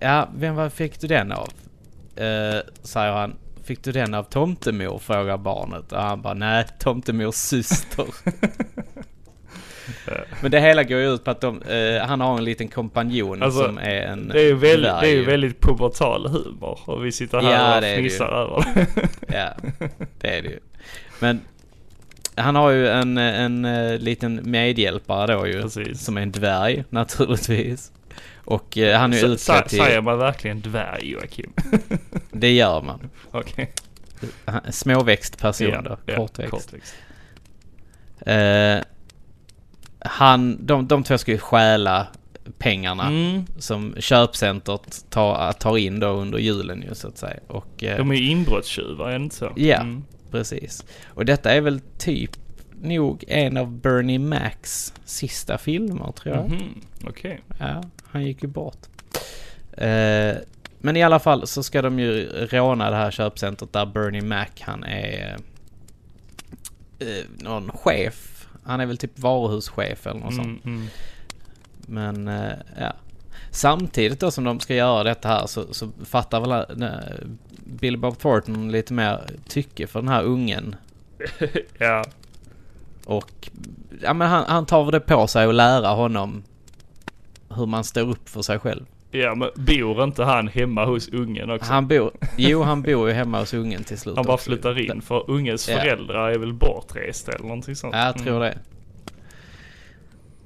ja, 0.01 0.29
vem 0.35 0.55
var, 0.55 0.69
fick 0.69 0.99
du 0.99 1.07
den 1.07 1.31
av? 1.31 1.49
Eh, 2.15 2.59
säger 2.83 3.11
han. 3.11 3.35
Fick 3.63 3.83
du 3.83 3.91
den 3.91 4.13
av 4.13 4.23
tomtemor? 4.23 4.99
Frågar 4.99 5.37
barnet. 5.37 5.91
Och 5.91 6.01
han 6.01 6.21
bara, 6.21 6.33
nej, 6.33 6.65
tomtemors 6.79 7.35
syster. 7.35 8.05
Men 10.41 10.51
det 10.51 10.59
hela 10.59 10.83
går 10.83 10.99
ju 10.99 11.13
ut 11.13 11.23
på 11.23 11.31
att 11.31 11.41
de, 11.41 11.61
eh, 11.61 12.01
han 12.07 12.21
har 12.21 12.37
en 12.37 12.43
liten 12.43 12.67
kompanjon 12.67 13.43
Alltså, 13.43 13.63
som 13.65 13.77
är 13.77 14.01
en 14.01 14.27
Det 14.27 14.39
är 14.41 14.45
ju 14.45 14.53
väldigt, 14.55 14.91
dvärg 14.91 15.01
det 15.01 15.07
är 15.07 15.11
ju 15.11 15.19
ju. 15.19 15.25
väldigt 15.25 15.61
pubertal 15.61 16.27
humor 16.27 16.79
och 16.85 17.05
vi 17.05 17.11
sitter 17.11 17.41
här 17.41 17.51
Ja, 17.51 17.77
och 17.77 17.83
fnissar 17.97 18.25
över 18.27 18.63
det. 18.75 18.87
Ja, 19.27 19.69
det 20.21 20.37
är 20.37 20.41
det 20.41 20.49
ju. 20.49 20.59
Men 21.19 21.41
han 22.35 22.55
har 22.55 22.69
ju 22.69 22.87
en, 22.89 23.17
en, 23.17 23.65
eh, 23.65 23.97
liten 23.97 24.39
medhjälpare 24.43 25.33
då 25.33 25.47
ju. 25.47 25.61
Precis. 25.61 26.01
Som 26.05 26.17
är 26.17 26.21
en 26.21 26.31
dvärg 26.31 26.83
naturligtvis. 26.89 27.91
Och 28.35 28.77
eh, 28.77 28.99
han 28.99 29.13
är 29.13 29.17
ju 29.27 29.37
sa- 29.37 29.61
till... 29.61 29.77
Säger 29.79 30.01
man 30.01 30.17
verkligen 30.17 30.61
dvärg 30.61 31.11
Joakim? 31.11 31.53
Det 32.31 32.51
gör 32.53 32.81
man. 32.81 33.09
Okej. 33.31 33.71
Småväxt 34.69 35.41
person 35.41 35.67
Ja, 35.69 35.81
då. 35.81 35.97
ja, 36.05 36.15
kortväxt. 36.15 36.51
kortväxt. 36.51 36.93
Eh, 38.25 38.77
han, 39.99 40.65
de, 40.65 40.87
de 40.87 41.03
två 41.03 41.17
ska 41.17 41.31
ju 41.31 41.37
stjäla 41.37 42.07
pengarna 42.57 43.07
Mm. 43.07 43.45
som 43.57 43.95
köpcentret 43.99 45.05
tar, 45.09 45.51
tar 45.53 45.77
in 45.77 45.99
då 45.99 46.07
under 46.07 46.37
julen 46.39 46.81
ju 46.89 46.95
så 46.95 47.07
att 47.07 47.17
säga. 47.17 47.39
Och, 47.47 47.83
eh, 47.83 47.97
De 47.97 48.11
är 48.11 48.15
ju 48.15 48.29
inbrottstjuvar, 48.29 49.07
är 49.09 49.19
det 49.19 49.23
inte 49.23 49.35
så? 49.35 49.51
Ja. 49.55 49.77
Mm. 49.77 50.03
Precis. 50.31 50.85
Och 51.07 51.25
detta 51.25 51.51
är 51.51 51.61
väl 51.61 51.81
typ 51.97 52.31
nog 52.81 53.23
en 53.27 53.57
av 53.57 53.71
Bernie 53.71 54.19
Macs 54.19 54.93
sista 55.05 55.57
filmer 55.57 56.11
tror 56.11 56.35
jag. 56.35 56.49
Mhm, 56.49 56.81
Okej. 57.03 57.41
Ja, 57.59 57.83
han 58.03 58.23
gick 58.23 58.43
ju 58.43 58.49
bort. 58.49 58.87
Eh, 59.71 60.35
men 60.79 60.97
i 60.97 61.03
alla 61.03 61.19
fall 61.19 61.47
så 61.47 61.63
ska 61.63 61.81
de 61.81 61.99
ju 61.99 62.25
råna 62.29 62.89
det 62.89 62.95
här 62.95 63.11
köpcentret 63.11 63.73
där 63.73 63.85
Bernie 63.85 64.21
Mac 64.21 64.45
han 64.59 64.83
är 64.83 65.37
eh, 66.99 67.25
någon 67.39 67.71
chef. 67.71 68.47
Han 68.63 68.79
är 68.79 68.85
väl 68.85 68.97
typ 68.97 69.19
varuhuschef 69.19 70.07
eller 70.07 70.19
något 70.19 70.35
sånt. 70.35 70.65
Mm, 70.65 70.77
mm. 70.77 70.87
Men 71.87 72.27
eh, 72.27 72.57
ja. 72.79 72.93
Samtidigt 73.51 74.19
då 74.19 74.31
som 74.31 74.43
de 74.43 74.59
ska 74.59 74.75
göra 74.75 75.03
detta 75.03 75.27
här 75.27 75.47
så, 75.47 75.73
så 75.73 75.89
fattar 76.05 76.41
väl 76.41 76.51
eh, 76.83 76.89
Bill 77.65 77.97
Bob 77.97 78.17
Thornton 78.19 78.71
lite 78.71 78.93
mer 78.93 79.21
tycke 79.47 79.87
för 79.87 79.99
den 79.99 80.09
här 80.09 80.23
ungen. 80.23 80.75
Ja. 81.77 82.03
Och 83.05 83.49
ja, 84.01 84.13
men 84.13 84.29
han, 84.29 84.45
han 84.47 84.65
tar 84.65 84.83
väl 84.83 84.91
det 84.91 84.99
på 84.99 85.27
sig 85.27 85.45
att 85.45 85.55
lära 85.55 85.87
honom 85.87 86.43
hur 87.49 87.65
man 87.65 87.83
står 87.83 88.01
upp 88.09 88.29
för 88.29 88.41
sig 88.41 88.59
själv. 88.59 88.85
ja, 89.11 89.35
men 89.35 89.49
bor 89.55 90.03
inte 90.03 90.23
han 90.23 90.47
hemma 90.47 90.85
hos 90.85 91.09
ungen 91.09 91.49
också? 91.49 91.71
Han 91.73 91.87
bor, 91.87 92.11
jo 92.37 92.63
han 92.63 92.81
bor 92.81 93.07
ju 93.09 93.13
hemma 93.15 93.39
hos 93.39 93.53
ungen 93.53 93.83
till 93.83 93.97
slut. 93.97 94.15
Han 94.15 94.25
bara 94.25 94.33
också. 94.33 94.45
flyttar 94.49 94.79
in 94.91 95.01
för 95.01 95.29
ungens 95.31 95.69
Ja. 95.69 95.77
föräldrar 95.77 96.29
är 96.31 96.37
väl 96.37 96.53
bortresta 96.53 97.31
eller 97.31 97.45
någonting 97.45 97.75
sånt? 97.75 97.95
Ja, 97.95 98.05
jag 98.05 98.17
tror 98.17 98.35
Mm. 98.35 98.41
det. 98.41 98.57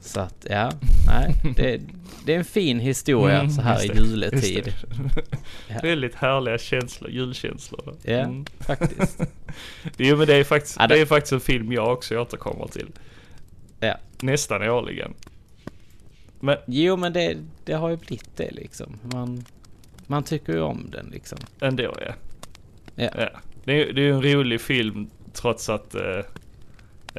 Så 0.01 0.19
att 0.19 0.45
ja, 0.49 0.71
nej. 1.07 1.35
Det, 1.55 1.81
det 2.25 2.33
är 2.33 2.37
en 2.37 2.45
fin 2.45 2.79
historia 2.79 3.39
Mm, 3.39 3.51
så 3.51 3.61
här 3.61 3.85
i 3.85 3.87
det, 3.87 3.93
juletid. 3.99 4.55
just 4.67 4.85
Ja. 5.67 5.75
Väldigt 5.83 6.15
härliga 6.15 6.57
känslor, 6.57 7.09
julkänslor. 7.11 7.95
Ja, 8.03 8.13
Mm. 8.13 8.45
faktiskt. 8.59 9.21
Jo 9.97 10.17
men 10.17 10.27
det 10.27 10.33
är 10.35 10.43
faktiskt, 10.43 10.75
Ja, 10.79 10.87
det- 10.87 10.95
det 10.95 11.01
är 11.01 11.05
faktiskt 11.05 11.33
en 11.33 11.39
film 11.39 11.71
jag 11.71 11.93
också 11.93 12.17
återkommer 12.19 12.67
till. 12.67 12.87
Ja. 13.79 13.97
Nästan 14.21 14.69
årligen. 14.69 15.13
Men 16.39 16.57
Jo 16.67 16.95
men 16.97 17.13
det, 17.13 17.37
det 17.65 17.73
har 17.73 17.89
ju 17.89 17.97
blivit 17.97 18.37
det 18.37 18.51
liksom. 18.51 18.99
Man, 19.13 19.45
man 20.07 20.23
tycker 20.23 20.53
ju 20.53 20.61
om 20.61 20.89
den 20.91 21.09
liksom. 21.13 21.37
ändå 21.59 21.83
ja. 21.83 22.13
Ja. 22.95 23.09
ja. 23.17 23.29
Det, 23.63 23.81
är, 23.81 23.93
det 23.93 24.01
är 24.01 24.05
ju 24.05 24.13
en 24.13 24.21
rolig 24.23 24.61
film 24.61 25.09
trots 25.33 25.69
att... 25.69 25.95
eh, 25.95 26.19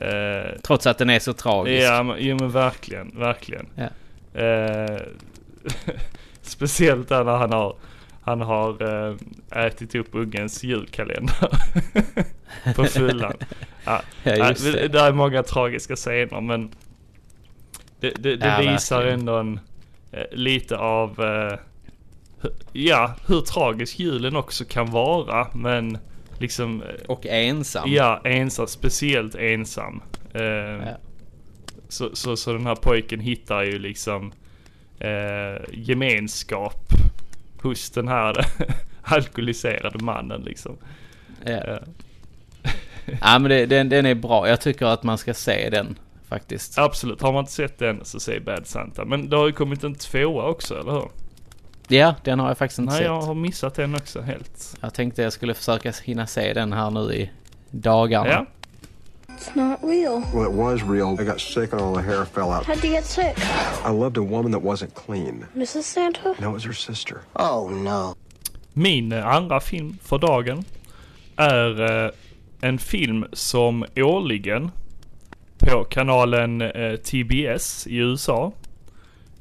eh, 0.08 0.50
Trots 0.62 0.86
att 0.86 0.98
den 0.98 1.10
är 1.10 1.18
så 1.18 1.32
tragisk. 1.32 1.84
ja, 1.86 2.02
men, 2.02 2.16
jo, 2.20 2.36
men 2.40 2.50
verkligen, 2.50 3.18
verkligen. 3.18 3.66
Ja. 3.74 3.88
Eh, 4.36 4.96
speciellt 6.42 7.08
där 7.08 7.24
när 7.24 7.36
han 7.36 7.52
har, 7.52 7.76
han 8.22 8.40
har 8.40 8.82
eh, 9.08 9.16
ätit 9.66 9.94
upp 9.94 10.08
ungens 10.12 10.64
julkalender 10.64 11.48
på 12.76 12.84
fyllan. 12.84 13.34
Ja, 13.84 14.02
Ja, 14.22 14.52
det. 14.62 14.88
det 14.88 15.00
är 15.00 15.12
många 15.12 15.42
tragiska 15.42 15.96
scener 15.96 16.40
men 16.40 16.70
det, 18.00 18.10
det, 18.10 18.36
det 18.36 18.46
Ja, 18.46 18.72
visar 18.72 18.96
verkligen. 18.96 19.20
ändå 19.20 19.36
en, 19.36 19.60
eh, 20.12 20.24
lite 20.32 20.76
av 20.78 21.20
eh, 21.20 21.58
ja, 22.72 23.14
hur 23.26 23.40
tragisk 23.40 23.98
julen 23.98 24.36
också 24.36 24.64
kan 24.64 24.90
vara 24.90 25.46
men 25.54 25.98
liksom 26.38 26.82
Och 27.08 27.26
ensam. 27.26 27.90
ja, 27.92 28.20
ensam, 28.24 28.66
speciellt 28.66 29.34
ensam. 29.34 30.02
Eh, 30.34 30.42
Ja. 30.42 30.96
Så, 31.88 32.16
så, 32.16 32.36
så 32.36 32.52
den 32.52 32.66
här 32.66 32.74
pojken 32.74 33.20
hittar 33.20 33.62
ju 33.62 33.78
liksom 33.78 34.32
eh, 34.98 35.62
gemenskap 35.72 36.92
hos 37.62 37.90
den 37.90 38.08
här 38.08 38.46
alkoholiserade 39.02 40.04
mannen 40.04 40.42
liksom. 40.42 40.76
Ja. 41.44 41.52
Eh, 41.52 41.78
Ja 43.20 43.38
men 43.38 43.50
det, 43.50 43.66
den, 43.66 43.88
den 43.88 44.06
är 44.06 44.14
bra. 44.14 44.48
Jag 44.48 44.60
tycker 44.60 44.86
att 44.86 45.02
man 45.02 45.18
ska 45.18 45.34
se 45.34 45.70
den 45.70 45.98
faktiskt. 46.28 46.78
Absolut, 46.78 47.22
har 47.22 47.32
man 47.32 47.40
inte 47.40 47.52
sett 47.52 47.78
den 47.78 48.04
så 48.04 48.20
se 48.20 48.40
Bad 48.40 48.66
Santa. 48.66 49.04
Men 49.04 49.30
det 49.30 49.36
har 49.36 49.46
ju 49.46 49.52
kommit 49.52 49.84
en 49.84 49.94
tvåa 49.94 50.44
också, 50.48 50.80
eller 50.80 50.92
hur? 50.92 51.08
Ja, 51.88 52.14
den 52.24 52.40
har 52.40 52.48
jag 52.48 52.58
faktiskt 52.58 52.78
inte 52.78 52.90
Nej, 52.92 52.98
sett. 52.98 53.06
jag 53.06 53.20
har 53.22 53.34
missat 53.34 53.74
den 53.74 53.94
också 53.94 54.20
helt. 54.20 54.76
Jag 54.80 54.94
tänkte 54.94 55.22
jag 55.22 55.32
skulle 55.32 55.54
försöka 55.54 55.92
hinna 56.04 56.26
se 56.26 56.52
den 56.52 56.72
här 56.72 56.90
nu 56.90 57.14
i 57.14 57.30
dagarna. 57.70 58.28
Ja, 58.28 58.46
It's 59.36 59.54
not 59.54 59.84
real. 59.84 60.20
Well, 60.32 60.44
it 60.44 60.52
was 60.52 60.82
real. 60.82 61.16
I 61.20 61.24
got 61.24 61.40
sick 61.40 61.72
and 61.72 61.80
all 61.80 61.92
the 61.92 62.02
hair 62.02 62.24
fell 62.24 62.50
out. 62.50 62.64
How'd 62.64 62.82
you 62.82 62.90
get 62.90 63.04
sick? 63.04 63.36
I 63.84 63.90
loved 63.90 64.16
a 64.16 64.22
woman 64.22 64.50
that 64.52 64.62
wasn't 64.62 64.94
clean. 64.94 65.46
Mrs. 65.54 65.82
Santa? 65.82 66.34
No, 66.40 66.50
it 66.50 66.54
was 66.54 66.64
her 66.64 66.72
sister. 66.72 67.20
Oh 67.36 67.68
no. 67.68 68.14
min 68.72 69.12
eh, 69.12 69.26
andra 69.26 69.60
film 69.60 69.98
för 70.02 70.18
dagen 70.18 70.64
är 71.36 72.04
eh, 72.04 72.10
en 72.60 72.78
film 72.78 73.24
som 73.32 73.84
årligen 73.96 74.70
på 75.58 75.84
kanalen 75.84 76.60
eh, 76.60 76.96
TBS 76.96 77.86
i 77.86 77.96
USA 77.96 78.52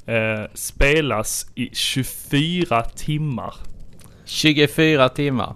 eh, 0.06 0.44
spelas 0.54 1.46
i 1.54 1.70
24 1.72 2.82
timmar. 2.82 3.54
24 4.24 5.08
timmar. 5.08 5.54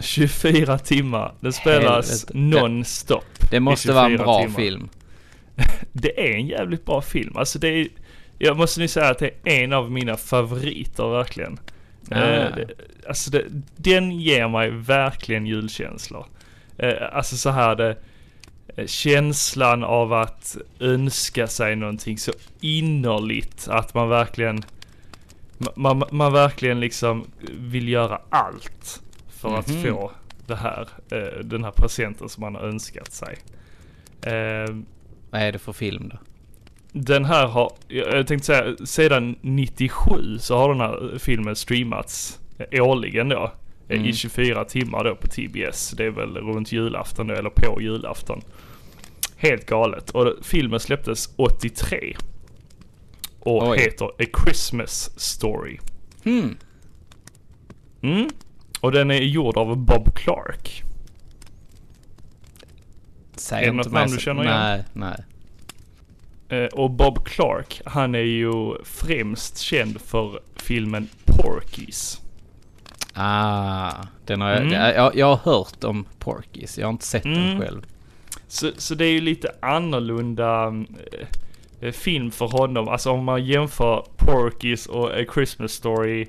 24 0.00 0.78
timmar. 0.78 1.34
Det 1.40 1.52
spelas 1.52 2.26
non-stop. 2.32 3.24
Det 3.50 3.60
måste 3.60 3.92
vara 3.92 4.04
en 4.04 4.10
24 4.10 4.24
bra 4.24 4.40
timmar. 4.42 4.56
film. 4.56 4.88
Det 5.92 6.30
är 6.30 6.34
en 6.34 6.46
jävligt 6.46 6.84
bra 6.84 7.02
film. 7.02 7.36
Alltså 7.36 7.58
det 7.58 7.68
är, 7.68 7.88
jag 8.38 8.56
måste 8.56 8.80
nu 8.80 8.88
säga 8.88 9.08
att 9.08 9.18
det 9.18 9.30
är 9.44 9.64
en 9.64 9.72
av 9.72 9.90
mina 9.90 10.16
favoriter 10.16 11.08
verkligen. 11.08 11.58
Ah. 12.10 12.14
Eh, 12.20 12.52
alltså 13.08 13.30
det, 13.30 13.44
den 13.76 14.12
ger 14.12 14.48
mig 14.48 14.70
verkligen 14.70 15.46
julkänslor. 15.46 16.26
Eh, 16.78 16.94
alltså 17.12 17.36
så 17.36 17.50
här 17.50 17.76
det, 17.76 17.96
eh, 18.76 18.86
känslan 18.86 19.84
av 19.84 20.12
att 20.12 20.56
önska 20.80 21.46
sig 21.46 21.76
någonting 21.76 22.18
så 22.18 22.32
innerligt 22.60 23.68
att 23.68 23.94
man 23.94 24.08
verkligen, 24.08 24.62
ma- 25.58 25.72
man, 25.76 26.02
man 26.10 26.32
verkligen 26.32 26.80
liksom 26.80 27.26
vill 27.58 27.88
göra 27.88 28.20
allt 28.30 29.02
för 29.40 29.54
att 29.58 29.68
Mhm. 29.68 29.82
få 29.82 30.10
det 30.46 30.56
här, 30.56 30.88
eh, 31.10 31.38
den 31.44 31.64
här 31.64 31.70
presenten 31.70 32.28
som 32.28 32.40
man 32.40 32.54
har 32.54 32.62
önskat 32.62 33.12
sig. 33.12 33.38
Eh, 34.22 34.74
Vad 35.30 35.42
är 35.42 35.52
det 35.52 35.58
för 35.58 35.72
film 35.72 36.08
då? 36.08 36.18
den 36.92 37.24
här 37.24 37.46
har, 37.46 37.72
jag 37.88 38.26
tänkte 38.26 38.46
säga, 38.46 38.76
sedan 38.86 39.36
97 39.40 40.38
så 40.38 40.56
har 40.56 40.68
den 40.68 40.80
här 40.80 41.18
filmen 41.18 41.56
streamats 41.56 42.40
eh, 42.70 42.82
årligen 42.86 43.28
då. 43.28 43.52
eh, 43.88 43.96
Mm. 43.96 44.06
I 44.08 44.12
24 44.12 44.64
timmar 44.64 45.04
då 45.04 45.14
på 45.16 45.26
TBS. 45.26 45.90
Det 45.96 46.04
är 46.04 46.10
väl 46.10 46.36
runt 46.36 46.72
julafton 46.72 47.26
då, 47.26 47.34
eller 47.34 47.50
på 47.50 47.82
julafton. 47.82 48.40
Helt 49.36 49.66
galet. 49.66 50.10
Och 50.10 50.34
filmen 50.42 50.80
släpptes 50.80 51.34
83. 51.36 52.16
Och 53.40 53.68
Oj. 53.68 53.78
heter 53.78 54.06
A 54.06 54.24
Christmas 54.44 55.10
Story. 55.20 55.78
Hmm. 56.24 56.56
Mm. 58.02 58.28
Och 58.80 58.92
den 58.92 59.10
är 59.10 59.20
gjord 59.20 59.56
av 59.56 59.76
Bob 59.76 60.14
Clark. 60.14 60.82
Säg 63.36 63.58
Är 63.58 63.62
det 63.62 63.68
inte 63.68 63.88
något 63.88 63.92
namn 63.92 64.12
du 64.12 64.18
känner 64.18 64.42
igen? 64.44 64.56
Nej, 64.60 64.84
nej. 64.92 65.24
Eh, 66.62 66.66
och 66.66 66.90
Bob 66.90 67.24
Clark, 67.26 67.80
han 67.84 68.14
är 68.14 68.18
ju 68.18 68.84
främst 68.84 69.58
känd 69.58 70.00
för 70.00 70.40
filmen 70.56 71.08
Porky's. 71.24 72.20
Ah, 73.14 73.92
den 74.26 74.40
har 74.40 74.50
jag, 74.50 74.58
Mm. 74.60 74.72
jag, 74.72 75.16
jag 75.16 75.26
har 75.36 75.52
hört 75.52 75.84
om 75.84 76.06
Porky's. 76.20 76.80
Jag 76.80 76.86
har 76.86 76.92
inte 76.92 77.06
sett 77.06 77.22
den 77.22 77.34
Mm. 77.50 77.60
själv. 77.60 77.82
Så, 78.48 78.70
så 78.76 78.94
det 78.94 79.04
är 79.06 79.10
ju 79.12 79.20
lite 79.20 79.52
annorlunda 79.62 80.66
eh, 81.80 81.92
film 81.92 82.30
för 82.30 82.46
honom. 82.46 82.88
Alltså 82.88 83.10
om 83.10 83.24
man 83.24 83.44
jämför 83.46 84.04
Porky's 84.16 84.88
och 84.88 85.10
A 85.10 85.24
Christmas 85.34 85.72
Story. 85.72 86.26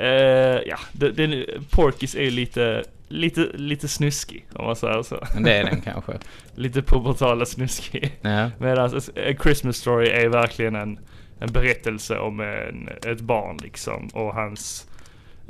Eh, 0.00 0.60
ja, 0.66 0.78
den, 0.92 1.14
den, 1.14 1.32
Porky's 1.70 2.18
är 2.18 2.22
ju 2.22 2.30
lite 2.30 2.84
lite, 3.10 3.40
lite 3.54 3.88
snuskig 3.88 4.46
om 4.54 4.64
man 4.64 4.76
säger 4.76 5.02
så. 5.02 5.26
Det 5.44 5.52
är 5.52 5.64
den 5.64 5.80
kanske. 5.80 6.12
Lite 6.54 6.82
pubertala 6.82 7.46
snuskig. 7.46 8.18
Ja. 8.20 8.50
Medan 8.58 8.96
A 8.96 9.34
Christmas 9.42 9.76
Story 9.76 10.08
är 10.08 10.28
verkligen 10.28 10.74
en, 10.74 10.98
en 11.40 11.52
berättelse 11.52 12.18
om 12.18 12.40
en, 12.40 12.88
ett 13.06 13.20
barn 13.20 13.58
liksom 13.62 14.08
och 14.08 14.34
hans 14.34 14.86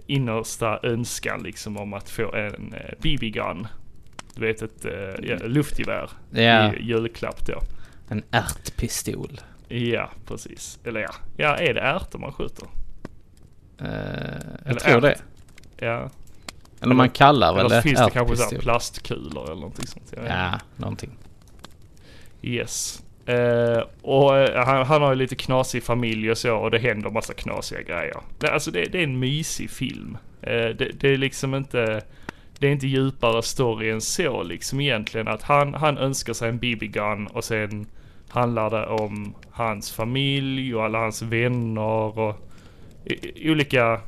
innersta 0.07 0.81
önskan 0.83 1.43
liksom 1.43 1.77
om 1.77 1.95
att 1.95 2.11
få 2.11 2.35
en 2.35 2.75
eh, 2.75 2.95
BB-gun. 3.03 3.67
Du 4.35 4.41
vet 4.41 4.63
ett 4.63 4.85
uh, 4.85 5.31
ja, 5.31 5.37
luftgevär 5.45 6.11
Ja. 6.31 6.75
i 6.75 6.83
julklapp 6.83 7.47
då. 7.47 7.61
En 8.09 8.23
ärtpistol. 8.31 9.41
Ja, 9.69 10.11
precis. 10.27 10.79
Eller 10.85 11.01
ja, 11.01 11.11
ja 11.37 11.57
är 11.57 11.75
det 11.75 11.81
ärtor 11.81 12.19
man 12.19 12.33
skjuter? 12.33 12.69
Uh, 13.83 13.89
jag 14.65 14.71
Eller 14.71 14.81
tror 14.81 15.01
det. 15.01 15.13
ärt. 15.13 15.23
Ja. 15.77 16.11
Eller 16.81 16.95
man 16.95 17.11
kallar 17.11 17.55
väl 17.55 17.67
Eller 17.67 17.77
det 17.77 17.83
så 17.83 17.89
finns 17.89 18.01
det 18.01 18.11
kanske 18.11 18.37
så 18.37 18.59
plastkulor 18.59 19.45
eller 19.45 19.55
någonting 19.55 19.87
sånt. 19.87 20.15
Ja, 20.29 20.61
någonting. 20.77 21.11
Yes. 22.43 23.03
Eh, 23.27 23.83
och 24.03 24.39
eh, 24.39 24.65
han, 24.65 24.87
han 24.87 25.03
har 25.03 25.11
ju 25.11 25.17
lite 25.17 25.37
knasig 25.37 25.83
familj 25.83 26.31
och 26.31 26.39
så 26.39 26.57
och 26.57 26.71
det 26.71 26.79
händer 26.79 27.11
massa 27.11 27.35
knasiga 27.35 27.83
grejer. 27.83 28.17
Det, 28.39 28.53
alltså 28.53 28.71
det, 28.71 28.85
det 28.93 28.99
är 28.99 29.03
en 29.03 29.19
mysig 29.19 29.71
film. 29.71 30.17
Eh, 30.43 30.51
det, 30.51 30.91
det 31.01 31.09
är 31.09 31.17
liksom 31.17 31.55
inte, 31.55 32.03
det 32.59 32.67
är 32.67 32.73
inte 32.73 32.87
djupare 32.87 33.43
story 33.43 33.91
än 33.91 34.01
så 34.01 34.43
liksom 34.43 34.81
egentligen. 34.81 35.29
Att 35.29 35.43
han, 35.43 35.75
han 35.75 35.99
önskar 35.99 36.33
sig 36.33 36.49
en 36.49 36.59
BB-gun 36.59 37.27
och 37.27 37.45
sen 37.45 37.87
handlar 38.29 38.71
det 38.71 38.87
om 38.87 39.35
hans 39.51 39.93
familj 39.93 40.75
och 40.75 40.85
alla 40.85 40.99
hans 40.99 41.23
vänner 41.23 42.19
och 42.19 42.50
olika 43.45 44.01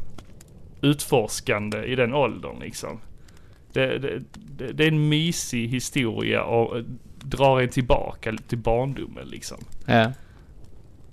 utforskande 0.81 1.85
i 1.85 1.95
den 1.97 2.15
åldern 2.15 2.59
liksom. 2.61 3.01
Det, 3.73 3.99
det, 3.99 4.23
det, 4.35 4.73
det 4.73 4.85
är 4.85 4.89
en 4.89 5.09
mysig 5.09 5.69
historia 5.69 6.43
och 6.45 6.77
eh, 6.79 6.85
drar 7.25 7.61
en 7.61 7.69
tillbaka 7.69 8.37
till 8.49 8.59
barndomen 8.59 9.29
liksom. 9.29 9.59
Ja. 9.87 10.13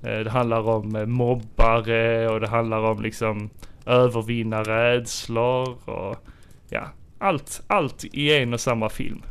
Eh, 0.04 0.20
Det 0.24 0.30
handlar 0.30 0.62
om 0.70 0.96
eh, 0.96 1.06
mobbare 1.06 2.30
och 2.30 2.40
det 2.40 2.48
handlar 2.48 2.80
om 2.80 3.02
liksom 3.02 3.50
övervinna 3.86 4.64
rädslor 4.64 5.90
och 5.90 6.16
ja, 6.70 6.88
allt, 7.18 7.62
allt 7.68 8.06
i 8.12 8.34
en 8.36 8.54
och 8.54 8.60
samma 8.60 8.90
film. 8.90 9.22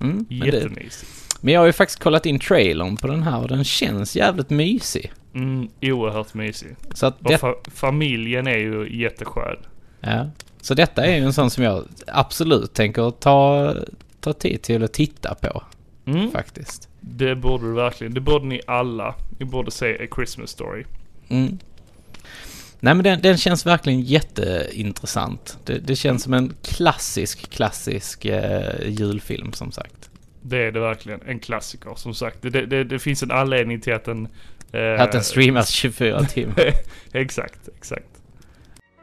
Mm, 0.00 0.26
Jättemysigt. 0.28 1.29
Men 1.40 1.54
jag 1.54 1.60
har 1.60 1.66
ju 1.66 1.72
faktiskt 1.72 2.00
kollat 2.02 2.26
in 2.26 2.38
trailern 2.38 2.96
på 2.96 3.06
den 3.06 3.22
här 3.22 3.38
och 3.42 3.48
den 3.48 3.64
känns 3.64 4.16
jävligt 4.16 4.50
mysig. 4.50 5.12
Mm, 5.34 5.68
oerhört 5.82 6.34
mysig. 6.34 6.76
Så 6.94 7.06
att 7.06 7.16
det, 7.20 7.36
fa- 7.36 7.70
familjen 7.74 8.46
är 8.46 8.58
ju 8.58 9.00
jätteskön. 9.02 9.56
ja. 10.00 10.30
Så 10.62 10.74
detta 10.74 11.04
är 11.06 11.16
ju 11.16 11.24
en 11.24 11.32
sån 11.32 11.50
som 11.50 11.64
jag 11.64 11.84
absolut 12.06 12.74
tänker 12.74 13.10
ta, 13.10 13.74
ta 14.20 14.32
tid 14.32 14.62
till 14.62 14.84
att 14.84 14.92
titta 14.92 15.34
på 15.34 15.62
Mm, 16.06 16.30
faktiskt. 16.30 16.88
det 17.00 17.34
borde 17.36 17.64
du 17.66 17.72
verkligen. 17.72 18.14
Det 18.14 18.20
borde 18.20 18.46
ni 18.46 18.60
alla. 18.66 19.14
Ni 19.38 19.44
borde 19.46 19.70
se 19.70 20.04
A 20.04 20.06
Christmas 20.14 20.50
Story. 20.50 20.84
Mm. 21.28 21.58
Nej 22.80 22.94
men 22.94 23.04
den, 23.04 23.20
den 23.22 23.36
känns 23.36 23.66
verkligen 23.66 24.00
jätteintressant. 24.00 25.58
Det, 25.64 25.78
det 25.78 25.96
känns 25.96 26.22
som 26.22 26.34
en 26.34 26.52
klassisk, 26.62 27.50
klassisk 27.50 28.24
eh, 28.24 28.88
julfilm 28.88 29.52
som 29.52 29.72
sagt. 29.72 29.99
Det 30.42 30.56
är 30.58 30.72
det 30.72 30.80
verkligen. 30.80 31.22
En 31.26 31.40
klassiker 31.40 31.94
som 31.94 32.14
sagt. 32.14 32.38
Det, 32.42 32.50
det, 32.50 32.84
det 32.84 32.98
finns 32.98 33.22
en 33.22 33.30
anledning 33.30 33.80
till 33.80 33.94
att 33.94 34.04
den... 34.04 34.28
eh, 34.72 35.00
Att 35.02 35.12
den 35.12 35.24
streamas 35.24 35.68
24 35.70 36.24
timmar. 36.24 36.72
exakt, 37.12 37.68
exakt. 37.76 38.06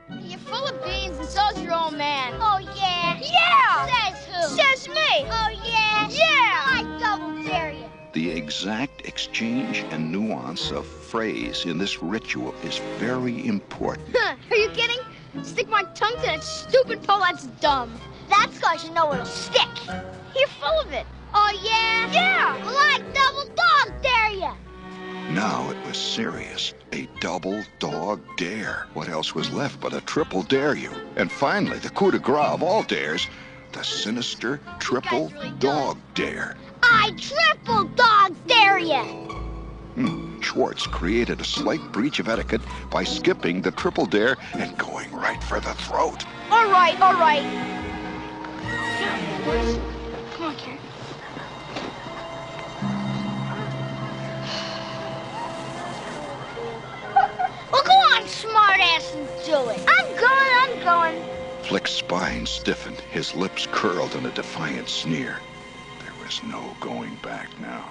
You're 0.10 0.38
full 0.40 0.64
of 0.64 0.86
beans 0.86 1.20
and 1.20 1.28
so's 1.28 1.64
your 1.64 1.74
old 1.84 1.98
man. 1.98 2.34
Oh, 2.40 2.60
yeah? 2.62 3.20
Yeah! 3.22 3.86
Says 3.88 4.26
who? 4.28 4.48
Says 4.56 4.88
me! 4.88 5.26
Oh, 5.26 5.52
yeah? 5.66 6.10
Yeah! 6.10 6.80
I 6.80 6.84
double 7.00 7.44
dare 7.44 7.72
you. 7.74 7.84
The 8.14 8.32
exact 8.38 9.02
exchange 9.06 9.84
and 9.92 10.12
nuance 10.12 10.72
of 10.72 10.86
phrase 11.12 11.66
in 11.70 11.78
this 11.78 12.02
ritual 12.02 12.54
is 12.64 12.80
very 13.00 13.46
important. 13.48 14.08
Huh, 14.14 14.36
Are 14.52 14.56
you 14.58 14.70
kidding? 14.70 15.00
Stick 15.44 15.70
my 15.70 15.84
tongue 15.94 16.16
to 16.16 16.26
that 16.26 16.42
stupid 16.44 17.04
pole, 17.04 17.20
that's 17.20 17.46
dumb. 17.62 17.92
That's 18.30 18.58
cause 18.60 18.88
you 18.88 18.94
know 18.94 19.14
it'll 19.14 19.26
stick. 19.26 19.68
You're 20.36 20.48
full 20.62 20.80
of 20.86 20.94
it. 20.94 21.06
Oh, 21.40 21.60
yeah? 21.64 22.12
Yeah! 22.12 22.66
Well, 22.66 22.76
I 22.76 22.98
double 23.14 23.46
dog 23.56 24.02
dare 24.02 24.32
you! 24.32 24.52
Now 25.36 25.70
it 25.70 25.78
was 25.86 25.96
serious. 25.96 26.74
A 26.94 27.08
double 27.20 27.64
dog 27.78 28.22
dare. 28.38 28.88
What 28.96 29.08
else 29.08 29.36
was 29.36 29.52
left 29.52 29.80
but 29.80 29.94
a 29.94 30.02
triple 30.02 30.42
dare 30.42 30.76
you? 30.76 30.90
And 31.16 31.32
finally, 31.32 31.78
the 31.78 31.92
coup 31.92 32.10
de 32.10 32.18
grace 32.18 32.54
of 32.54 32.64
all 32.64 32.82
dares, 32.82 33.28
the 33.74 33.84
sinister 33.84 34.60
triple 34.80 35.32
dog 35.60 36.00
dare. 36.16 36.58
I 36.82 37.12
triple 37.20 37.84
dog 37.96 38.36
dare 38.48 38.80
you! 38.80 39.04
Hmm. 39.94 40.42
Schwartz 40.42 40.88
created 40.88 41.40
a 41.40 41.44
slight 41.44 41.92
breach 41.92 42.20
of 42.20 42.30
etiquette 42.30 42.62
by 42.90 43.04
skipping 43.04 43.62
the 43.62 43.72
triple 43.72 44.08
dare 44.08 44.38
and 44.54 44.76
going 44.78 45.12
right 45.12 45.44
for 45.44 45.60
the 45.60 45.74
throat. 45.76 46.26
All 46.50 46.72
right, 46.72 47.00
all 47.00 47.14
right. 47.14 47.44
Come 50.34 50.46
on, 50.46 50.56
Karen. 50.56 50.87
Well, 57.72 57.84
go 57.86 57.94
on, 58.16 58.24
smartass, 58.28 59.16
and 59.16 59.28
do 59.46 59.70
it. 59.72 59.80
I'm 59.88 60.10
going, 60.26 60.52
I'm 60.62 60.86
going. 60.86 61.24
Flick's 61.64 61.92
spine 61.92 62.46
stiffened, 62.46 62.98
his 63.12 63.36
lips 63.36 63.68
curled 63.72 64.16
in 64.16 64.26
a 64.26 64.32
defiant 64.36 64.88
sneer. 64.90 65.36
There 66.04 66.14
was 66.26 66.42
no 66.44 66.62
going 66.82 67.18
back 67.24 67.50
now. 67.62 67.84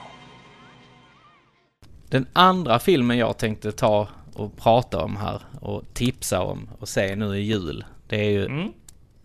Den 2.09 2.27
andra 2.33 2.79
filmen 2.79 3.19
jag 3.19 3.39
tänkte 3.39 3.73
ta 3.73 4.09
och 4.35 4.57
prata 4.57 4.99
om 5.05 5.17
här 5.17 5.43
och 5.61 5.83
tipsa 5.95 6.41
om 6.43 6.69
och 6.79 6.89
se 6.89 7.17
nu 7.17 7.37
i 7.37 7.41
jul. 7.43 7.85
Det 8.09 8.17
är 8.17 8.31
ju 8.31 8.47
Mm. 8.47 8.73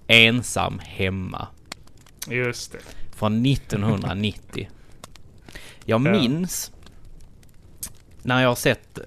Ensam 0.07 0.79
hemma. 0.79 1.47
Just 2.27 2.71
det. 2.71 2.79
Från 3.15 3.45
1990. 3.45 4.69
Jag 5.85 6.07
Ja. 6.07 6.11
minns 6.11 6.71
när 8.21 8.41
jag 8.41 8.49
har 8.49 8.55
sett 8.55 8.99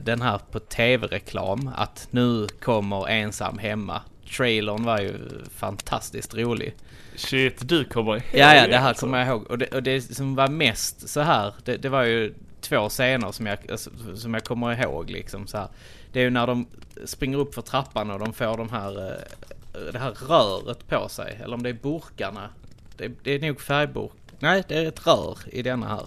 den 0.00 0.22
här 0.22 0.40
på 0.50 0.58
tv-reklam 0.58 1.70
att 1.76 2.08
nu 2.10 2.46
kommer 2.60 3.08
Ensam 3.08 3.58
hemma. 3.58 4.02
Trailern 4.36 4.84
var 4.84 5.00
ju 5.00 5.14
fantastiskt 5.56 6.34
rolig. 6.34 6.74
Shit, 7.16 7.68
du 7.68 7.84
kommer 7.84 8.12
ihåg 8.12 8.22
Ja, 8.32 8.54
ja, 8.54 8.66
det 8.66 8.76
här 8.76 8.88
alltså. 8.88 9.06
kommer 9.06 9.18
jag 9.18 9.28
ihåg. 9.28 9.46
Och 9.50 9.58
det, 9.58 9.66
och 9.66 9.82
det 9.82 10.00
som 10.00 10.34
var 10.34 10.48
mest 10.48 11.08
så 11.08 11.20
här, 11.20 11.54
det, 11.64 11.76
det 11.76 11.88
var 11.88 12.02
ju 12.02 12.34
två 12.60 12.88
scener 12.88 13.32
som 13.32 13.46
jag, 13.46 13.70
alltså, 13.70 13.90
som 14.14 14.34
jag 14.34 14.44
kommer 14.44 14.82
ihåg 14.82 15.10
liksom 15.10 15.46
så 15.46 15.58
här. 15.58 15.68
Det 16.12 16.20
är 16.20 16.24
ju 16.24 16.30
när 16.30 16.46
de 16.46 16.66
springer 17.04 17.38
upp 17.38 17.54
för 17.54 17.62
trappan 17.62 18.10
och 18.10 18.18
de 18.18 18.32
får 18.32 18.56
de 18.56 18.68
här, 18.70 19.10
eh, 19.10 19.92
det 19.92 19.98
här 19.98 20.10
röret 20.10 20.88
på 20.88 21.08
sig. 21.08 21.38
Eller 21.44 21.54
om 21.54 21.62
det 21.62 21.68
är 21.68 21.72
burkarna. 21.82 22.48
Det, 22.96 23.10
det 23.22 23.30
är 23.32 23.38
nog 23.40 23.60
färgburk. 23.60 24.12
Nej, 24.38 24.62
det 24.68 24.74
är 24.78 24.86
ett 24.86 25.06
rör 25.06 25.38
i 25.52 25.62
denna 25.62 25.88
här. 25.88 26.06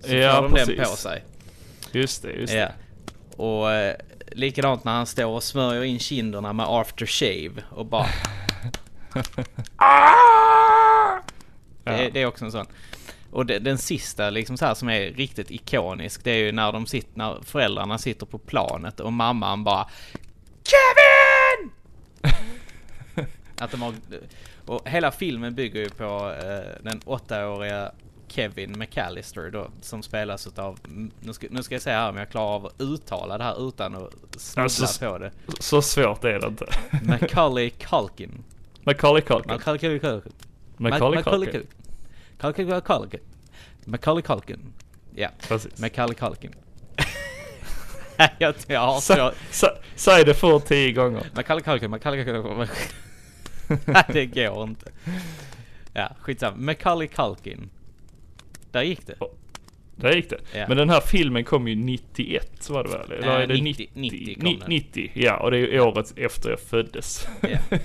Så 0.00 0.14
Ja, 0.14 0.34
får 0.36 0.42
de 0.42 0.54
den 0.54 0.66
precis. 0.66 0.90
på 0.90 0.96
sig. 0.96 1.24
Just 1.92 2.22
det, 2.22 2.32
just 2.32 2.52
det. 2.52 2.58
Ja. 2.58 2.68
Och 3.36 3.72
eh, 3.72 3.96
likadant 4.32 4.84
när 4.84 4.92
han 4.92 5.06
står 5.06 5.26
och 5.26 5.42
smörjer 5.42 5.82
in 5.82 5.98
kinderna 5.98 6.52
med 6.52 6.66
aftershave 6.68 7.62
och 7.70 7.86
bara... 7.86 8.06
det, 11.84 12.10
det 12.12 12.22
är 12.22 12.26
också 12.26 12.44
en 12.44 12.52
sån. 12.52 12.66
Och 13.30 13.46
det, 13.46 13.58
den 13.58 13.78
sista 13.78 14.30
liksom 14.30 14.56
så 14.56 14.64
här 14.64 14.74
som 14.74 14.88
är 14.88 15.00
riktigt 15.00 15.50
ikonisk 15.50 16.24
det 16.24 16.30
är 16.30 16.36
ju 16.36 16.52
när 16.52 16.72
de 16.72 16.86
sitter, 16.86 17.18
när 17.18 17.42
föräldrarna 17.44 17.98
sitter 17.98 18.26
på 18.26 18.38
planet 18.38 19.00
och 19.00 19.12
mamman 19.12 19.64
bara 19.64 19.88
Kevin! 20.64 21.70
Att 23.58 23.70
de 23.70 23.82
har, 23.82 23.94
och 24.66 24.88
hela 24.88 25.10
filmen 25.10 25.54
bygger 25.54 25.80
ju 25.80 25.90
på 25.90 26.34
eh, 26.42 26.82
den 26.82 27.00
åttaåriga 27.04 27.92
Kevin 28.32 28.78
McAllister 28.78 29.50
då, 29.50 29.70
som 29.80 30.02
spelas 30.02 30.46
utav, 30.46 30.78
nu 31.20 31.32
ska, 31.32 31.46
nu 31.50 31.62
ska 31.62 31.74
jag 31.74 31.82
säga 31.82 31.98
här 31.98 32.08
om 32.08 32.16
jag 32.16 32.30
klarar 32.30 32.54
av 32.54 32.66
att 32.66 32.74
uttala 32.78 33.38
det 33.38 33.44
här 33.44 33.68
utan 33.68 33.94
att 33.94 34.12
snubbla 34.40 34.62
Alltså, 34.62 35.10
på 35.12 35.18
det. 35.18 35.32
Så 35.60 35.82
svårt 35.82 36.24
är 36.24 36.40
det 36.40 36.46
inte. 36.46 36.66
Macaulay 37.02 37.70
Culkin. 37.70 38.44
Macaulay 38.82 39.22
Culkin. 39.22 39.52
Macaulay 39.52 39.78
Culkin. 39.78 40.32
Macaulay 40.76 41.16
Macaulay 41.16 41.22
Culkin. 41.22 41.66
Culkin. 42.38 42.80
Culkin. 42.80 43.20
Macaulay 43.84 44.22
Culkin. 44.22 44.72
Ja, 45.14 45.28
Precis. 45.48 45.78
Macaulay 45.78 46.14
Culkin. 46.14 46.54
jag, 48.38 48.54
jag 48.66 48.80
har 48.80 49.00
så... 49.00 49.14
Sä, 49.14 49.32
sä, 49.50 49.66
säg 49.96 50.24
det 50.24 50.34
för 50.34 50.58
tio 50.58 50.92
gånger. 50.92 51.26
Macaulay 51.34 51.62
Culkin, 51.64 51.90
Macaulay 51.90 52.24
Culkin. 52.24 52.68
Det 54.12 54.26
går 54.26 54.62
inte. 54.62 54.90
Ja, 55.92 56.12
skitsamma. 56.20 56.56
Macaulay 56.56 57.08
Culkin. 57.08 57.70
Där 58.72 58.82
gick 58.82 59.06
det. 59.06 59.14
Där 59.96 60.12
gick 60.12 60.30
det. 60.30 60.38
Ja. 60.54 60.64
Men 60.68 60.76
den 60.76 60.90
här 60.90 61.00
filmen 61.00 61.44
kom 61.44 61.68
ju 61.68 61.74
91 61.76 62.70
var 62.70 62.84
det 62.84 62.90
väl? 62.90 63.12
Eller 63.12 63.28
Eh, 63.28 63.42
är 63.42 63.46
det 63.46 63.60
90, 63.62 63.88
90 63.94 64.34
kom 64.34 64.44
Ni- 64.44 64.56
den. 64.56 64.68
90, 64.68 65.10
ja. 65.14 65.36
Och 65.36 65.50
det 65.50 65.58
är 65.58 65.80
året 65.80 66.12
efter 66.16 66.50
jag 66.50 66.60
föddes. 66.60 67.26
Ja. 67.40 67.58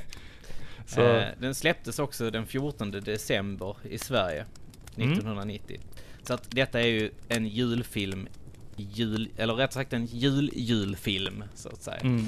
Så, 0.86 1.02
Eh, 1.02 1.26
den 1.40 1.56
släpptes 1.56 2.00
också 2.00 2.30
den 2.32 2.46
14 2.48 2.92
december 2.92 3.76
i 3.90 3.98
Sverige 3.98 4.46
Mm. 4.98 5.12
1990. 5.12 5.80
Så 6.24 6.34
att 6.34 6.52
detta 6.52 6.82
är 6.82 6.88
ju 6.88 7.12
en 7.28 7.48
julfilm, 7.48 8.28
jul, 8.76 9.30
eller 9.38 9.54
rätt 9.54 9.74
sagt 9.74 9.94
en 9.94 10.06
jul-julfilm 10.06 11.44
så 11.56 11.70
att 11.70 11.82
säga. 11.84 11.98
mm. 11.98 12.26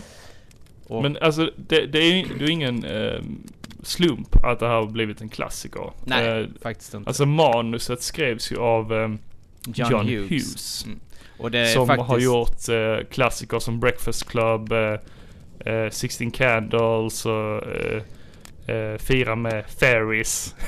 Men 0.89 1.17
alltså 1.21 1.51
det, 1.55 1.85
det 1.85 1.99
är 1.99 2.13
ju 2.15 2.37
det 2.39 2.45
är 2.45 2.49
ingen 2.49 2.83
eh, 2.85 3.21
slump 3.83 4.35
att 4.45 4.59
det 4.59 4.67
här 4.67 4.73
har 4.75 4.85
blivit 4.85 5.21
en 5.21 5.29
klassiker. 5.29 5.91
nej, 6.05 6.27
Eh, 6.41 6.47
faktiskt 6.61 6.93
inte. 6.93 7.07
alltså 7.07 7.25
manuset 7.25 8.01
skrevs 8.01 8.51
ju 8.51 8.57
av 8.57 8.93
eh, 8.93 9.09
John, 9.75 10.07
Hughes. 10.07 10.85
Mm. 10.85 10.99
Och 11.39 11.51
det 11.51 11.59
är 11.59 11.65
som 11.73 11.87
faktiskt, 11.87 12.07
har 12.09 12.19
gjort 12.19 12.69
eh, 12.69 13.07
klassiker 13.11 13.59
som 13.59 13.79
Breakfast 13.79 14.27
Club, 14.29 14.71
eh, 14.71 15.73
eh, 15.73 15.89
Sixteen 15.89 16.31
Candles 16.31 17.25
och 17.25 17.63
eh, 17.67 18.01
eh, 18.75 18.97
Fira 18.97 19.35
med. 19.35 19.65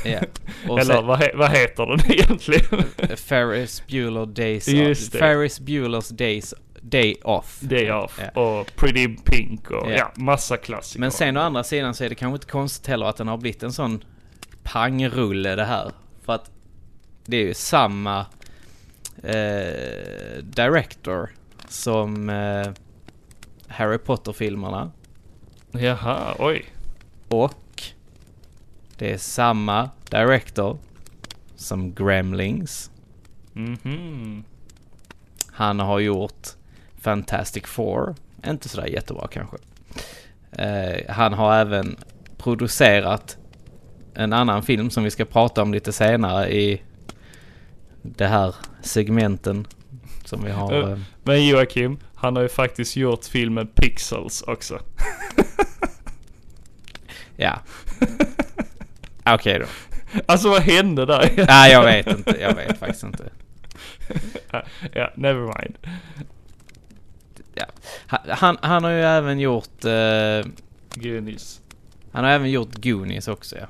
Ja. 0.05 0.19
Och 0.69 0.79
Eller 0.79 0.95
sen, 0.95 1.05
vad, 1.05 1.19
he- 1.19 1.37
vad 1.37 1.51
heter 1.51 1.85
den 1.85 1.99
egentligen? 2.11 2.83
Ferris 3.17 3.83
Bueller 3.87 4.25
Days 4.25 4.67
Just 4.67 5.11
det. 5.11 5.17
Ferris 5.17 5.61
Bueller's 5.61 6.13
Days 6.13 6.53
Day 6.81 7.15
Off. 7.23 7.59
Day 7.61 7.91
Off 7.91 8.19
Ja. 8.33 8.41
och 8.41 8.75
Pretty 8.75 9.15
Pink 9.25 9.71
och 9.71 9.91
Ja. 9.91 9.95
ja, 9.97 10.11
massa 10.15 10.57
klassiker. 10.57 10.99
Men 10.99 11.11
sen 11.11 11.37
å 11.37 11.39
andra 11.41 11.63
sidan 11.63 11.93
så 11.95 12.03
är 12.03 12.09
det 12.09 12.15
kanske 12.15 12.35
inte 12.35 12.47
konstigt 12.51 12.87
heller 12.87 13.05
att 13.05 13.17
den 13.17 13.27
har 13.27 13.37
blivit 13.37 13.63
en 13.63 13.73
sån 13.73 14.03
pangrulle 14.63 15.55
det 15.55 15.65
här. 15.65 15.91
För 16.25 16.33
att 16.33 16.51
det 17.25 17.37
är 17.37 17.45
ju 17.45 17.53
samma 17.53 18.25
eh, 19.23 20.43
director 20.43 21.29
som 21.67 22.29
eh, 22.29 22.67
Harry 23.67 23.97
Potter-filmerna. 23.97 24.91
Jaha, 25.71 26.35
oj. 26.39 26.65
Och 27.27 27.83
det 28.97 29.13
är 29.13 29.17
samma 29.17 29.89
director 30.09 30.77
som 31.55 31.93
Gremlings. 31.93 32.91
Mhm. 33.53 34.43
Han 35.51 35.79
har 35.79 35.99
gjort 35.99 36.47
Fantastic 37.01 37.67
Four. 37.67 38.15
Inte 38.47 38.69
sådär 38.69 38.87
jättebra 38.87 39.27
kanske. 39.27 39.57
Eh, 40.51 41.13
han 41.13 41.33
har 41.33 41.55
även 41.55 41.95
producerat 42.37 43.37
en 44.13 44.33
annan 44.33 44.63
film 44.63 44.89
som 44.89 45.03
vi 45.03 45.11
ska 45.11 45.25
prata 45.25 45.61
om 45.61 45.73
lite 45.73 45.91
senare 45.91 46.53
i 46.53 46.81
det 48.01 48.27
här 48.27 48.55
segmenten 48.81 49.67
som 50.25 50.43
vi 50.43 50.51
har. 50.51 50.73
Eh, 50.73 50.91
eh, 50.91 50.99
Men 51.23 51.47
Joakim, 51.47 51.99
han 52.15 52.35
har 52.35 52.43
ju 52.43 52.49
faktiskt 52.49 52.95
gjort 52.95 53.25
filmen 53.25 53.67
Pixels 53.67 54.41
också. 54.41 54.79
ja. 57.35 57.59
Okej 59.25 59.59
då. 59.59 59.65
Alltså 60.25 60.49
vad 60.49 60.61
hände 60.61 61.05
där? 61.05 61.33
Nej, 61.47 61.71
jag 61.71 61.83
vet 61.83 62.07
inte. 62.07 62.37
Jag 62.41 62.55
vet 62.55 62.77
faktiskt 62.77 63.03
inte. 63.03 63.29
ja, 64.93 65.11
never 65.15 65.41
mind. 65.41 65.77
Ja. 67.53 67.65
Han, 68.29 68.57
han, 68.61 68.83
har 68.83 68.91
ju 68.91 69.01
även 69.01 69.39
gjort... 69.39 69.85
Eh, 69.85 70.51
Goonies. 70.95 71.61
han 72.11 72.23
har 72.23 72.31
även 72.31 72.51
gjort 72.51 72.83
Goonies 72.83 73.27
också 73.27 73.55
ja. 73.57 73.65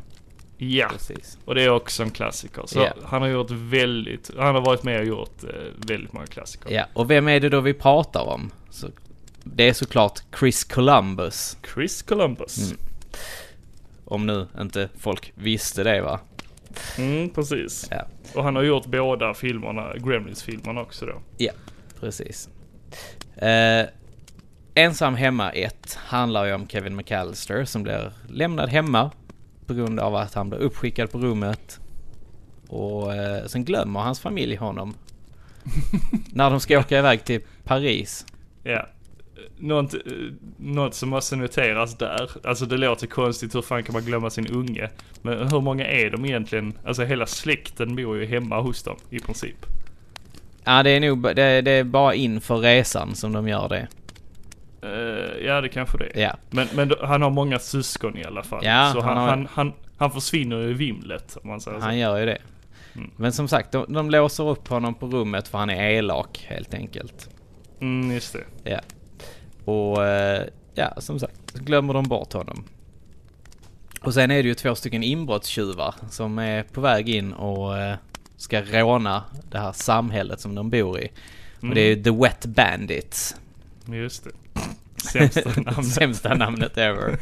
Ja, 0.58 0.88
Precis. 0.92 1.38
och 1.46 1.56
det 1.56 1.64
är 1.64 1.70
också 1.70 2.04
en 2.04 2.12
klassiker. 2.12 2.64
Så 2.66 2.80
Ja. 2.80 2.94
han 3.04 3.22
har 3.22 3.30
gjort 3.30 3.52
väldigt, 3.52 4.32
han 4.38 4.56
har 4.56 4.62
varit 4.62 4.84
med 4.84 5.00
och 5.00 5.06
gjort 5.06 5.44
eh, 5.44 5.50
väldigt 5.88 6.14
många 6.14 6.26
klassiker. 6.28 6.72
Ja, 6.72 6.86
och 6.94 7.12
vem 7.12 7.28
är 7.28 7.40
det 7.40 7.50
då 7.50 7.60
vi 7.62 7.74
pratar 7.74 8.22
om? 8.22 8.52
Så, 8.70 8.88
det 9.44 9.70
är 9.70 9.74
såklart 9.74 10.20
Chris 10.40 10.64
Columbus. 10.64 11.58
Chris 11.74 12.02
Columbus. 12.02 12.58
Mm. 12.72 12.78
Om 14.06 14.28
nu 14.28 14.48
inte 14.60 14.90
folk 15.00 15.32
visste 15.36 15.84
det 15.84 16.02
va? 16.02 16.20
Mm, 16.98 17.30
precis. 17.30 17.88
Ja. 17.92 18.06
Och 18.36 18.44
han 18.44 18.56
har 18.56 18.64
gjort 18.64 18.86
båda 18.86 19.34
filmerna, 19.34 19.94
Gremlins-filmerna 19.98 20.82
också 20.82 21.06
då. 21.06 21.14
Ja, 21.38 21.52
precis. 22.00 22.50
Eh, 23.36 23.86
Ensam 24.76 25.16
hemma 25.16 25.52
1 25.52 25.96
handlar 25.96 26.46
ju 26.46 26.54
om 26.54 26.68
Kevin 26.68 26.96
McAllister 26.96 27.66
som 27.66 27.84
blir 27.84 28.12
lämnad 28.28 28.70
hemma 28.70 29.12
på 29.66 29.74
grund 29.74 30.00
av 30.00 30.16
att 30.16 30.34
han 30.34 30.50
blir 30.50 30.60
uppskickad 30.60 31.12
på 31.12 31.18
rummet. 31.18 31.80
Och 32.68 33.16
eh, 33.16 33.46
sen 33.46 33.66
glömmer 33.66 34.00
hans 34.00 34.20
familj 34.20 34.56
honom. 34.56 34.94
när 36.34 36.50
de 36.50 36.60
ska 36.60 36.80
åka 36.80 37.00
iväg 37.00 37.26
till 37.26 37.42
Paris. 37.64 38.26
Ja. 38.64 38.88
Något, 39.58 39.94
eh, 39.94 40.00
något 40.58 40.94
som 40.94 41.10
måste 41.10 41.36
noteras 41.36 41.98
där, 41.98 42.30
alltså 42.44 42.66
det 42.66 42.78
låter 42.78 43.08
konstigt, 43.08 43.56
hur 43.56 43.62
fan 43.62 43.84
kan 43.84 43.94
man 43.94 44.06
glömma 44.06 44.30
sin 44.30 44.48
unge? 44.48 44.90
Men 45.22 45.48
hur 45.48 45.62
många 45.62 45.88
är 45.88 46.10
de 46.10 46.26
egentligen? 46.26 46.78
Alltså 46.86 47.04
hela 47.04 47.26
släkten 47.26 47.96
bor 47.96 48.18
ju 48.18 48.26
hemma 48.26 48.62
hos 48.62 48.84
dem 48.84 48.98
i 49.10 49.20
princip. 49.20 49.66
Ja, 50.64 50.84
det 50.84 50.90
är 50.90 51.00
nog 51.00 51.24
det, 51.36 51.62
det 51.62 51.72
är 51.72 51.84
bara 51.84 52.14
inför 52.14 52.58
resan 52.58 53.16
som 53.16 53.32
de 53.34 53.48
gör 53.48 53.70
det. 53.70 53.88
Eh, 54.84 55.46
ja 55.48 55.62
det 55.62 55.70
kanske 55.70 55.98
det 55.98 56.06
är. 56.06 56.22
Ja. 56.22 56.36
Men, 56.50 56.68
men 56.76 56.92
han 57.02 57.22
har 57.22 57.30
många 57.30 57.60
syskon 57.60 58.18
i 58.18 58.24
alla 58.26 58.44
fall. 58.44 58.66
Ja, 58.66 58.92
så 58.94 59.02
han, 59.02 59.18
han 59.18 59.28
han, 59.30 59.40
har- 59.40 59.48
han, 59.54 59.74
han, 59.98 60.12
försvinner 60.12 60.58
ju 60.58 60.70
i 60.70 60.74
vimlet 60.74 61.38
om 61.44 61.50
man 61.50 61.62
säger 61.62 61.80
Han 61.80 61.92
så. 61.92 61.98
gör 61.98 62.18
ju 62.18 62.26
det. 62.26 62.38
Mm. 62.96 63.12
Men 63.16 63.34
som 63.34 63.48
sagt, 63.48 63.72
de, 63.72 63.94
de 63.94 64.10
låser 64.10 64.50
upp 64.50 64.68
honom 64.68 64.94
på 64.94 65.08
rummet 65.08 65.48
för 65.48 65.58
han 65.58 65.70
är 65.70 65.90
elak 65.90 66.46
helt 66.50 66.74
enkelt. 66.74 67.30
Mm, 67.82 68.12
just 68.12 68.34
det. 68.34 68.72
Ja. 68.72 68.80
Och 69.74 70.06
eh, 70.06 70.44
ja, 70.76 70.94
som 70.98 71.20
sagt, 71.20 71.36
så 71.54 71.64
glömmer 71.64 71.94
de 71.94 72.04
bort 72.04 72.34
honom. 72.34 72.64
Och 74.02 74.14
sen 74.14 74.32
är 74.32 74.44
det 74.44 74.50
ju 74.50 74.54
två 74.56 74.76
stycken 74.76 75.04
inbrottstjuvar 75.04 75.96
som 76.10 76.40
är 76.40 76.64
på 76.64 76.82
väg 76.82 77.10
in 77.10 77.34
och 77.34 77.78
eh, 77.78 77.96
ska 78.42 78.62
råna 78.62 79.24
det 79.52 79.58
här 79.58 79.72
samhället 79.72 80.40
som 80.40 80.56
de 80.56 80.70
bor 80.70 81.00
i. 81.00 81.12
Och 81.62 81.76
det 81.76 81.82
är 81.82 81.96
ju 81.96 82.04
The 82.04 82.12
Wet 82.12 82.46
Bandits. 82.46 83.36
Just 83.86 84.24
det. 84.24 84.32
Sämsta 85.02 85.50
namnet. 85.62 85.86
Sämsta 85.86 86.34
namnet 86.34 86.78
ever. 86.78 87.20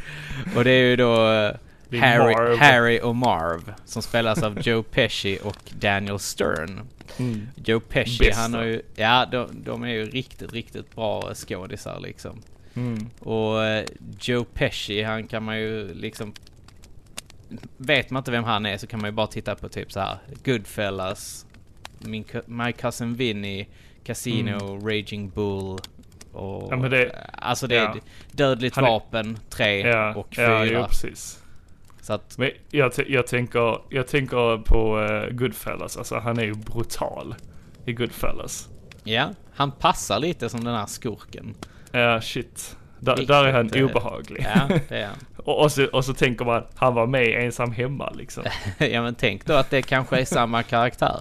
Och 0.56 0.64
det 0.64 0.70
är 0.70 0.84
ju 0.84 0.96
då 0.96 1.14
eh, 1.14 1.54
är 1.90 1.98
Harry, 1.98 2.34
Marv. 2.34 2.58
Harry 2.58 3.00
och 3.00 3.16
Marv 3.16 3.74
som 3.84 4.02
spelas 4.02 4.42
av 4.42 4.60
Joe 4.60 4.82
Pesci 4.82 5.38
och 5.42 5.58
Daniel 5.80 6.18
Stern. 6.18 6.80
Mm. 7.18 7.48
Joe 7.64 7.80
Pesci, 7.80 8.18
Bästa. 8.18 8.42
han 8.42 8.54
har 8.54 8.64
ju, 8.64 8.82
ja 8.94 9.26
de, 9.32 9.62
de 9.64 9.82
är 9.82 9.88
ju 9.88 10.04
riktigt, 10.04 10.52
riktigt 10.52 10.94
bra 10.94 11.34
skådisar 11.34 12.00
liksom. 12.00 12.42
Mm. 12.74 13.10
Och 13.18 13.64
eh, 13.64 13.84
Joe 14.20 14.44
Pesci, 14.44 15.02
han 15.02 15.26
kan 15.26 15.42
man 15.42 15.58
ju 15.58 15.94
liksom... 15.94 16.32
Vet 17.76 18.10
man 18.10 18.20
inte 18.20 18.30
vem 18.30 18.44
han 18.44 18.66
är 18.66 18.76
så 18.78 18.86
kan 18.86 19.00
man 19.00 19.10
ju 19.10 19.14
bara 19.14 19.26
titta 19.26 19.54
på 19.54 19.68
typ 19.68 19.92
så 19.92 20.00
här 20.00 20.18
Goodfellas, 20.44 21.46
Min, 21.98 22.24
My 22.46 22.72
Cousin 22.72 23.14
Vinny, 23.14 23.66
Casino, 24.04 24.88
Raging 24.88 25.30
Bull 25.30 25.78
och... 26.32 26.72
Mm. 26.72 26.82
Ja, 26.84 26.88
det- 26.88 27.30
alltså 27.32 27.66
det 27.66 27.76
är 27.76 27.82
ja. 27.84 27.94
Dödligt 28.32 28.76
Han 28.76 28.84
är- 28.84 28.88
Vapen 28.88 29.38
3 29.50 29.80
Ja, 29.88 30.14
och 30.14 30.28
ja, 30.30 30.64
4. 30.64 30.64
jo, 30.64 30.84
precis. 30.88 31.42
så 32.00 32.12
att, 32.12 32.38
Men 32.38 32.50
jag, 32.70 32.92
jag, 33.08 33.26
tänker, 33.26 33.78
jag 33.88 34.06
tänker 34.06 34.58
på 34.64 34.98
uh, 34.98 35.30
Goodfellas, 35.36 35.96
alltså 35.96 36.18
han 36.18 36.38
är 36.38 36.44
ju 36.44 36.54
brutal 36.54 37.34
i 37.86 37.92
Goodfellas. 37.92 38.68
ja, 39.04 39.30
han 39.54 39.72
passar 39.72 40.18
lite 40.18 40.48
som 40.48 40.64
den 40.64 40.74
här 40.74 40.86
skurken. 40.86 41.54
Ja, 41.92 42.20
shit. 42.20 42.76
Riktigt, 43.00 43.28
där 43.28 43.44
är 43.44 43.52
han 43.52 43.70
eh, 43.74 43.84
obehaglig. 43.84 44.46
Ja, 44.54 44.78
det 44.88 44.96
är 44.98 45.06
han. 45.06 45.16
och, 45.36 45.62
och, 45.62 45.72
så, 45.72 45.86
och 45.86 46.04
så 46.04 46.14
tänker 46.14 46.44
man, 46.44 46.62
han 46.74 46.94
var 46.94 47.06
med 47.06 47.44
ensam 47.44 47.72
hemma 47.72 48.10
liksom. 48.10 48.44
ja 48.78 49.02
men 49.02 49.14
tänk 49.14 49.46
då 49.46 49.52
att 49.54 49.70
det 49.70 49.82
kanske 49.82 50.20
är 50.20 50.24
samma 50.24 50.62
karaktär. 50.62 51.16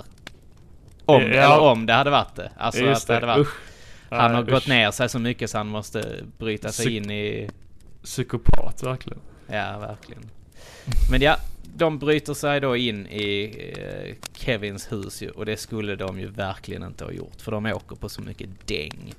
Om, 1.06 1.22
Ja. 1.22 1.28
eller 1.28 1.60
om 1.60 1.86
det 1.86 1.94
hade 1.94 2.10
varit 2.10 2.36
det. 2.36 2.52
Alltså 2.58 2.86
att 2.86 3.08
det 3.08 3.14
hade 3.14 3.26
varit 3.28 3.40
Usch. 3.42 3.56
Han 4.10 4.36
har 4.36 4.44
gått 4.44 4.64
usch. 4.64 4.70
ner 4.70 4.92
sig 4.92 5.10
så 5.10 5.20
mycket 5.20 5.50
så 5.50 5.58
han 5.58 5.68
måste 5.68 6.16
bryta 6.38 6.72
sig 6.72 6.86
Psyk- 6.86 6.98
in 6.98 7.12
i... 7.12 7.50
Psykopat 8.04 8.84
verkligen. 8.84 9.20
Ja, 9.48 9.78
verkligen. 9.80 10.22
Men 11.12 11.22
ja, 11.22 11.36
de 11.76 12.00
bryter 12.00 12.34
sig 12.34 12.60
då 12.60 12.76
in 12.76 13.08
i 13.08 13.44
eh, 13.78 14.16
Kevins 14.34 14.92
hus 14.92 15.22
ju, 15.22 15.30
och 15.30 15.46
det 15.46 15.58
skulle 15.58 15.96
de 15.96 16.20
ju 16.20 16.28
verkligen 16.28 16.84
inte 16.84 17.04
ha 17.04 17.12
gjort 17.12 17.42
för 17.42 17.52
de 17.52 17.66
åker 17.66 17.96
på 17.96 18.10
så 18.10 18.22
mycket 18.22 18.50
däng. 18.66 19.14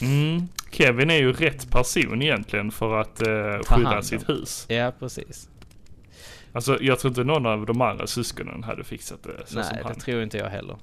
Mm. 0.00 0.48
Kevin 0.70 1.10
är 1.10 1.16
ju 1.16 1.32
rätt 1.32 1.70
person 1.70 2.22
egentligen 2.22 2.70
för 2.70 3.00
att 3.00 3.14
Ta 3.16 3.76
skydda 3.76 4.02
sitt 4.02 4.28
hus. 4.28 4.66
Ja, 4.68 4.92
precis. 4.98 5.48
Alltså 6.52 6.78
jag 6.82 6.98
tror 6.98 7.10
inte 7.10 7.24
någon 7.24 7.46
av 7.46 7.66
de 7.66 7.80
andra 7.80 8.06
syskonen 8.06 8.62
hade 8.62 8.84
fixat 8.84 9.22
det 9.22 9.42
så 9.46 9.54
Nej, 9.54 9.64
som 9.64 9.76
det 9.76 9.82
han. 9.84 9.94
tror 9.94 10.22
inte 10.22 10.38
jag 10.38 10.48
heller. 10.50 10.76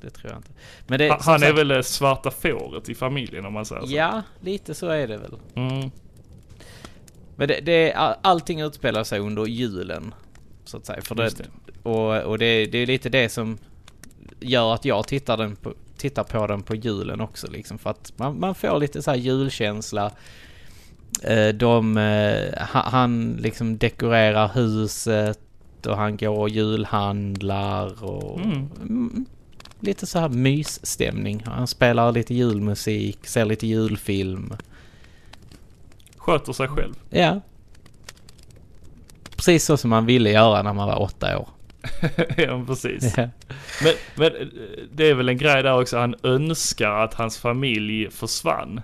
Det 0.00 0.10
tror 0.10 0.30
jag 0.32 0.38
inte. 0.38 0.50
Men 0.86 0.98
det, 0.98 1.08
Han, 1.08 1.18
han 1.22 1.34
är 1.42 1.46
sagt- 1.46 1.58
väl 1.58 1.68
det 1.68 1.82
svarta 1.82 2.30
fåret 2.30 2.88
i 2.88 2.94
familjen 2.94 3.46
om 3.46 3.52
man 3.52 3.64
säger 3.64 3.82
så. 3.86 3.94
Ja, 3.94 4.22
lite 4.40 4.74
så 4.74 4.88
är 4.88 5.08
det 5.08 5.16
väl. 5.16 5.34
Mm. 5.54 5.90
Men 7.36 7.48
det, 7.48 7.60
det, 7.60 7.92
all- 7.92 8.16
allting 8.22 8.60
utspelar 8.60 9.04
sig 9.04 9.18
under 9.20 9.46
julen. 9.46 10.14
Så 10.64 10.76
att 10.76 10.86
säga. 10.86 11.02
För 11.02 11.22
Just 11.22 11.38
det, 11.38 11.48
Och, 11.82 12.22
och 12.22 12.38
det, 12.38 12.66
det 12.66 12.78
är 12.78 12.86
lite 12.86 13.08
det 13.08 13.28
som 13.28 13.58
gör 14.40 14.74
att 14.74 14.84
jag 14.84 15.08
tittar, 15.08 15.36
den 15.36 15.56
på, 15.56 15.74
tittar 16.08 16.24
på 16.24 16.46
den 16.46 16.62
på 16.62 16.74
julen 16.74 17.20
också 17.20 17.46
liksom. 17.50 17.78
För 17.78 17.90
att 17.90 18.12
man, 18.16 18.40
man 18.40 18.54
får 18.54 18.78
lite 18.80 19.02
så 19.02 19.10
här 19.10 19.18
julkänsla. 19.18 20.10
Eh, 21.22 21.48
de, 21.48 21.96
eh, 21.96 22.66
ha- 22.72 22.88
han 22.90 23.36
liksom 23.40 23.78
dekorerar 23.78 24.48
huset 24.54 25.38
och 25.86 25.96
han 25.96 26.16
går 26.16 26.38
och 26.38 26.48
julhandlar 26.48 28.04
och 28.04 28.40
Mm. 28.40 28.68
mm, 28.82 29.26
lite 29.80 30.06
så 30.06 30.18
här 30.18 30.28
mysstämning. 30.28 31.42
Han 31.46 31.66
spelar 31.66 32.12
lite 32.12 32.34
julmusik, 32.34 33.26
ser 33.26 33.44
lite 33.44 33.66
julfilm. 33.66 34.52
Sköter 36.16 36.52
sig 36.52 36.68
själv. 36.68 36.94
Ja. 37.10 37.40
Precis 39.36 39.64
så 39.64 39.76
som 39.76 39.90
man 39.90 40.06
ville 40.06 40.30
göra 40.30 40.62
när 40.62 40.72
man 40.72 40.86
var 40.88 41.02
åtta 41.02 41.38
år. 41.38 41.48
ja, 42.36 42.64
precis. 42.66 43.14
Ja. 43.16 43.28
Men, 43.82 43.92
men 44.14 44.26
eh, 44.36 44.46
det 44.92 45.10
är 45.10 45.14
väl 45.14 45.28
en 45.28 45.38
grej 45.38 45.62
där 45.62 45.80
också. 45.80 45.98
Han 45.98 46.14
önskar 46.22 46.90
att 46.90 47.14
hans 47.14 47.38
familj 47.38 48.10
försvann. 48.10 48.80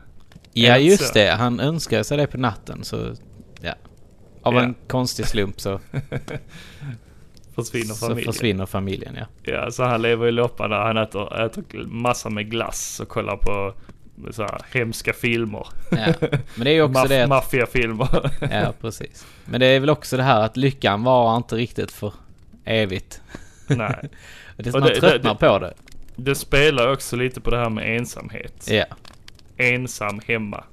Ja, 0.53 0.77
just 0.79 1.07
så? 1.07 1.15
det. 1.15 1.31
Han 1.31 1.61
önskade 1.61 2.05
sig 2.05 2.17
det 2.17 2.27
på 2.27 2.39
natten 2.39 2.85
så, 2.85 3.15
ja. 3.61 3.75
Av 4.43 4.55
Ja. 4.55 4.63
en 4.63 4.75
konstig 4.89 5.27
slump 5.27 5.61
så, 5.61 5.81
Försvinner 7.55 7.95
så 7.95 8.07
familjen. 8.07 8.33
försvinner 8.33 8.67
familjen, 8.67 9.17
ja. 9.19 9.53
Ja, 9.53 9.71
så 9.71 9.85
han 9.85 10.03
lever 10.03 10.27
i 10.27 10.33
loppan 10.33 10.71
där. 10.71 10.79
Han 10.79 10.97
äter, 10.97 11.45
äter 11.47 11.65
massa 11.87 12.31
med 12.31 12.51
glass 12.51 13.01
och 13.01 13.09
kollar 13.09 13.37
på 13.37 13.75
så 14.31 14.43
här 14.43 14.61
hemska 14.73 15.13
filmer. 15.13 15.67
ja. 15.91 16.13
Men 16.55 16.65
det 16.65 16.71
är 16.71 16.75
ju 16.75 16.83
också 16.83 17.05
Maff- 17.05 17.09
det 17.09 17.23
att, 17.23 17.29
Maffiafilmer. 17.29 18.31
Ja, 18.41 18.73
precis. 18.81 19.27
Men 19.45 19.61
det 19.61 19.67
är 19.67 19.81
väl 19.81 19.91
också 19.91 20.17
det 20.17 20.23
här 20.23 20.41
att 20.41 20.57
lyckan 20.57 21.03
var 21.05 21.37
inte 21.37 21.57
riktigt 21.57 21.93
för 21.93 22.13
evigt. 22.65 23.21
Nej. 23.67 23.97
Det, 24.57 24.75
Och 24.75 24.81
man 24.81 24.89
det- 24.89 25.01
tröttnar 25.01 25.35
det- 25.35 25.47
på 25.47 25.59
det. 25.59 25.75
Det 26.17 26.35
spelar 26.35 26.93
också 26.93 27.17
lite 27.17 27.41
på 27.41 27.51
det 27.51 27.57
här 27.57 27.71
med 27.71 27.97
ensamhet. 27.97 28.67
Ja. 28.71 28.85
Ensam 29.57 30.21
hemma. 30.27 30.65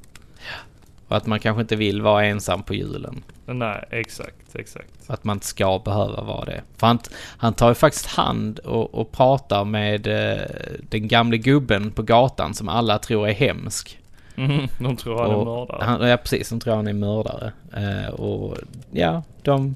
Och 1.08 1.18
att 1.18 1.26
man 1.26 1.40
kanske 1.40 1.62
inte 1.62 1.76
vill 1.76 2.02
vara 2.02 2.26
ensam 2.26 2.64
på 2.64 2.74
julen. 2.74 3.24
Nej, 3.46 3.86
exakt, 3.92 4.56
exakt. 4.56 4.90
Att 5.08 5.24
man 5.24 5.36
inte 5.36 5.46
ska 5.46 5.80
behöva 5.80 6.22
vara 6.24 6.46
det. 6.46 6.62
För 6.78 6.88
han, 6.88 7.00
han 7.38 7.54
tar 7.54 7.70
ju 7.70 7.76
faktiskt 7.76 8.06
hand 8.06 8.60
och, 8.60 8.94
och 8.94 9.12
pratar 9.12 9.66
med 9.66 10.08
eh, 10.08 10.42
den 10.90 11.08
gamle 11.08 11.38
gubben 11.38 11.92
på 11.92 12.02
gatan 12.04 12.54
som 12.54 12.70
alla 12.70 13.00
tror 13.00 13.28
är 13.28 13.34
hemsk. 13.34 14.00
Mm, 14.36 14.68
de 14.80 14.96
tror 14.98 15.20
han 15.22 15.32
är 15.32 15.46
mördare. 15.46 15.84
Han, 15.84 16.08
ja, 16.10 16.18
precis. 16.18 16.50
De 16.50 16.60
tror 16.60 16.76
han 16.76 16.88
är 16.88 16.94
mördare. 16.94 17.52
Eh, 17.76 18.10
och 18.14 18.58
ja, 18.92 19.24
de, 19.44 19.76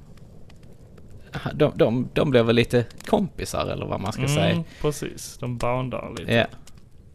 de, 1.53 1.71
de, 1.75 2.09
de 2.13 2.29
blir 2.29 2.43
väl 2.43 2.55
lite 2.55 2.85
kompisar 3.05 3.67
eller 3.67 3.85
vad 3.85 3.99
man 4.01 4.11
ska 4.11 4.21
Mm, 4.21 4.35
säga. 4.35 4.63
precis. 4.81 5.37
De 5.37 5.57
boundar 5.57 6.09
lite. 6.17 6.31
Ja. 6.33 6.45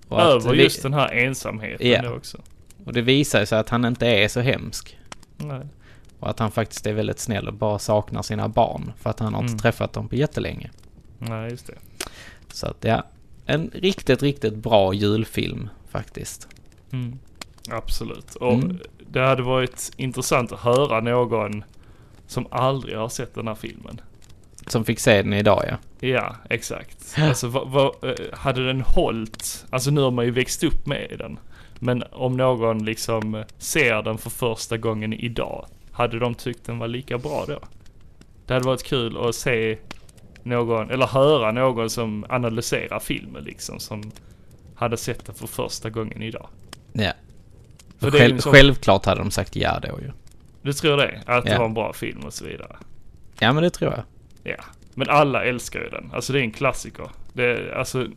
Och 0.08 0.20
Över 0.20 0.52
vi- 0.52 0.62
just 0.62 0.82
den 0.82 0.94
här 0.94 1.08
ensamheten 1.12 2.04
då 2.04 2.10
också. 2.16 2.38
Och 2.84 2.92
det 2.92 3.02
visar 3.02 3.44
sig 3.44 3.58
att 3.58 3.68
han 3.68 3.84
inte 3.84 4.06
är 4.06 4.28
så 4.28 4.40
hemsk. 4.40 4.98
Nej. 5.36 5.60
Och 6.20 6.30
att 6.30 6.38
han 6.38 6.50
faktiskt 6.50 6.86
är 6.86 6.92
väldigt 6.92 7.18
snäll 7.18 7.48
och 7.48 7.54
bara 7.54 7.78
saknar 7.78 8.22
sina 8.22 8.48
barn. 8.48 8.92
För 8.98 9.10
att 9.10 9.18
han 9.20 9.34
har 9.34 9.40
Mm. 9.40 9.52
inte 9.52 9.62
träffat 9.62 9.92
dem 9.92 10.08
på 10.08 10.16
jättelänge. 10.16 10.70
Nej, 11.18 11.50
just 11.50 11.66
det. 11.66 11.74
Så 12.52 12.66
att 12.66 12.84
ja, 12.84 13.02
en 13.46 13.70
riktigt, 13.74 14.22
riktigt 14.22 14.54
bra 14.54 14.94
julfilm 14.94 15.68
faktiskt. 15.90 16.48
Mm. 16.92 17.18
Absolut. 17.70 18.34
Och 18.34 18.52
Mm. 18.54 18.78
det 19.10 19.20
hade 19.20 19.42
varit 19.42 19.92
intressant 19.96 20.52
att 20.52 20.60
höra 20.60 21.00
någon 21.00 21.64
som 22.26 22.46
aldrig 22.50 22.96
har 22.98 23.08
sett 23.08 23.34
den 23.34 23.48
här 23.48 23.54
filmen. 23.54 24.00
Som 24.66 24.84
fick 24.84 24.98
se 25.00 25.22
den 25.22 25.32
idag 25.32 25.64
ja. 25.68 25.76
Ja, 26.08 26.36
exakt. 26.50 27.14
Alltså 27.18 27.48
vad, 27.48 27.68
vad, 27.68 28.04
eh, 28.04 28.14
hade 28.32 28.66
den 28.66 28.80
hållit? 28.80 29.64
Alltså 29.70 29.90
nu 29.90 30.00
har 30.00 30.10
man 30.10 30.24
ju 30.24 30.30
växt 30.30 30.64
upp 30.64 30.86
med 30.86 31.16
den. 31.18 31.38
Men 31.78 32.04
om 32.12 32.36
någon 32.36 32.84
liksom 32.84 33.34
eh, 33.34 33.44
ser 33.58 34.02
den 34.02 34.18
för 34.18 34.30
första 34.30 34.76
gången 34.76 35.12
idag, 35.12 35.66
hade 35.92 36.18
de 36.18 36.34
tyckt 36.34 36.64
den 36.64 36.78
var 36.78 36.88
lika 36.88 37.18
bra 37.18 37.44
då? 37.48 37.58
Det 38.46 38.54
hade 38.54 38.66
varit 38.66 38.82
kul 38.82 39.16
att 39.28 39.34
se 39.34 39.78
någon, 40.42 40.90
eller 40.90 41.06
höra 41.06 41.52
någon 41.52 41.90
som 41.90 42.26
analyserar 42.28 42.98
filmen 43.00 43.44
liksom, 43.44 43.80
som 43.80 44.12
hade 44.74 44.96
sett 44.96 45.26
den 45.26 45.34
för 45.34 45.46
första 45.46 45.90
gången 45.90 46.22
idag. 46.22 46.48
Ja. 46.92 47.12
För 47.98 48.10
det 48.10 48.18
själv, 48.18 48.38
sån- 48.38 48.52
Självklart 48.52 49.04
hade 49.06 49.20
de 49.20 49.30
sagt 49.30 49.56
ja 49.56 49.78
då 49.82 50.00
ju. 50.00 50.10
Du 50.62 50.72
tror 50.72 50.96
det? 50.96 51.22
Att 51.26 51.44
det 51.44 51.50
Ja. 51.50 51.58
var 51.58 51.64
en 51.66 51.74
bra 51.74 51.92
film 51.92 52.20
och 52.24 52.32
så 52.34 52.44
vidare? 52.44 52.76
Ja 53.38 53.52
men 53.52 53.62
det 53.62 53.70
tror 53.70 53.92
jag. 53.92 54.02
Ja, 54.48 54.64
men 54.94 55.08
alla 55.10 55.44
älskar 55.44 55.80
ju 55.80 55.88
den. 55.88 56.10
Alltså 56.12 56.32
det 56.32 56.38
är 56.38 56.42
en 56.42 56.50
klassiker. 56.52 57.10
Det, 57.32 57.74
alltså, 57.74 58.08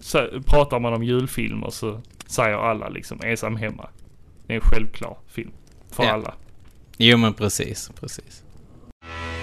så, 0.00 0.28
pratar 0.46 0.78
man 0.78 0.92
om 0.94 1.02
julfilmer 1.02 1.70
så 1.70 2.00
säger 2.26 2.56
alla 2.56 2.88
liksom 2.88 3.20
ensam 3.24 3.56
hemma. 3.56 3.88
Det 4.46 4.52
är 4.52 4.54
en 4.54 4.60
självklar 4.60 5.18
film 5.28 5.52
för 5.90 6.04
Ja. 6.04 6.12
alla. 6.12 6.34
Jo 6.98 7.16
men 7.16 7.34
precis, 7.34 7.90
precis. 8.00 8.42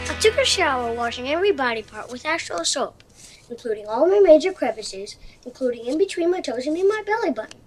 I 0.05 0.21
took 0.21 0.38
a 0.38 0.45
shower 0.45 0.95
washing 0.95 1.27
every 1.27 1.51
body 1.53 1.84
part 1.84 2.12
with 2.13 2.25
actual 2.25 2.65
soap, 2.65 3.03
including 3.49 3.86
all 3.88 4.08
my 4.08 4.19
major 4.34 4.53
crevices, 4.53 5.17
including 5.45 5.86
in 5.88 5.97
between 5.97 6.29
my 6.31 6.41
toes 6.41 6.67
and 6.67 6.77
in 6.77 6.88
my 6.88 7.03
belly 7.05 7.34
button, 7.34 7.60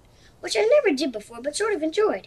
which 0.43 0.57
I 0.57 0.65
never 0.77 0.97
did 0.97 1.13
before 1.13 1.43
but 1.43 1.57
sort 1.57 1.75
of 1.77 1.83
enjoyed. 1.83 2.27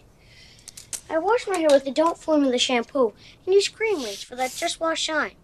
I 1.09 1.17
washed 1.17 1.47
my 1.47 1.57
hair 1.57 1.69
with 1.71 1.83
the 1.85 1.91
Don't 1.91 2.17
Formula 2.17 2.57
shampoo 2.57 3.13
and 3.45 3.55
used 3.55 3.73
cream 3.75 3.97
rinse 4.03 4.23
for 4.23 4.35
that 4.37 4.51
just 4.61 4.79
wash 4.79 5.01
shine. 5.01 5.35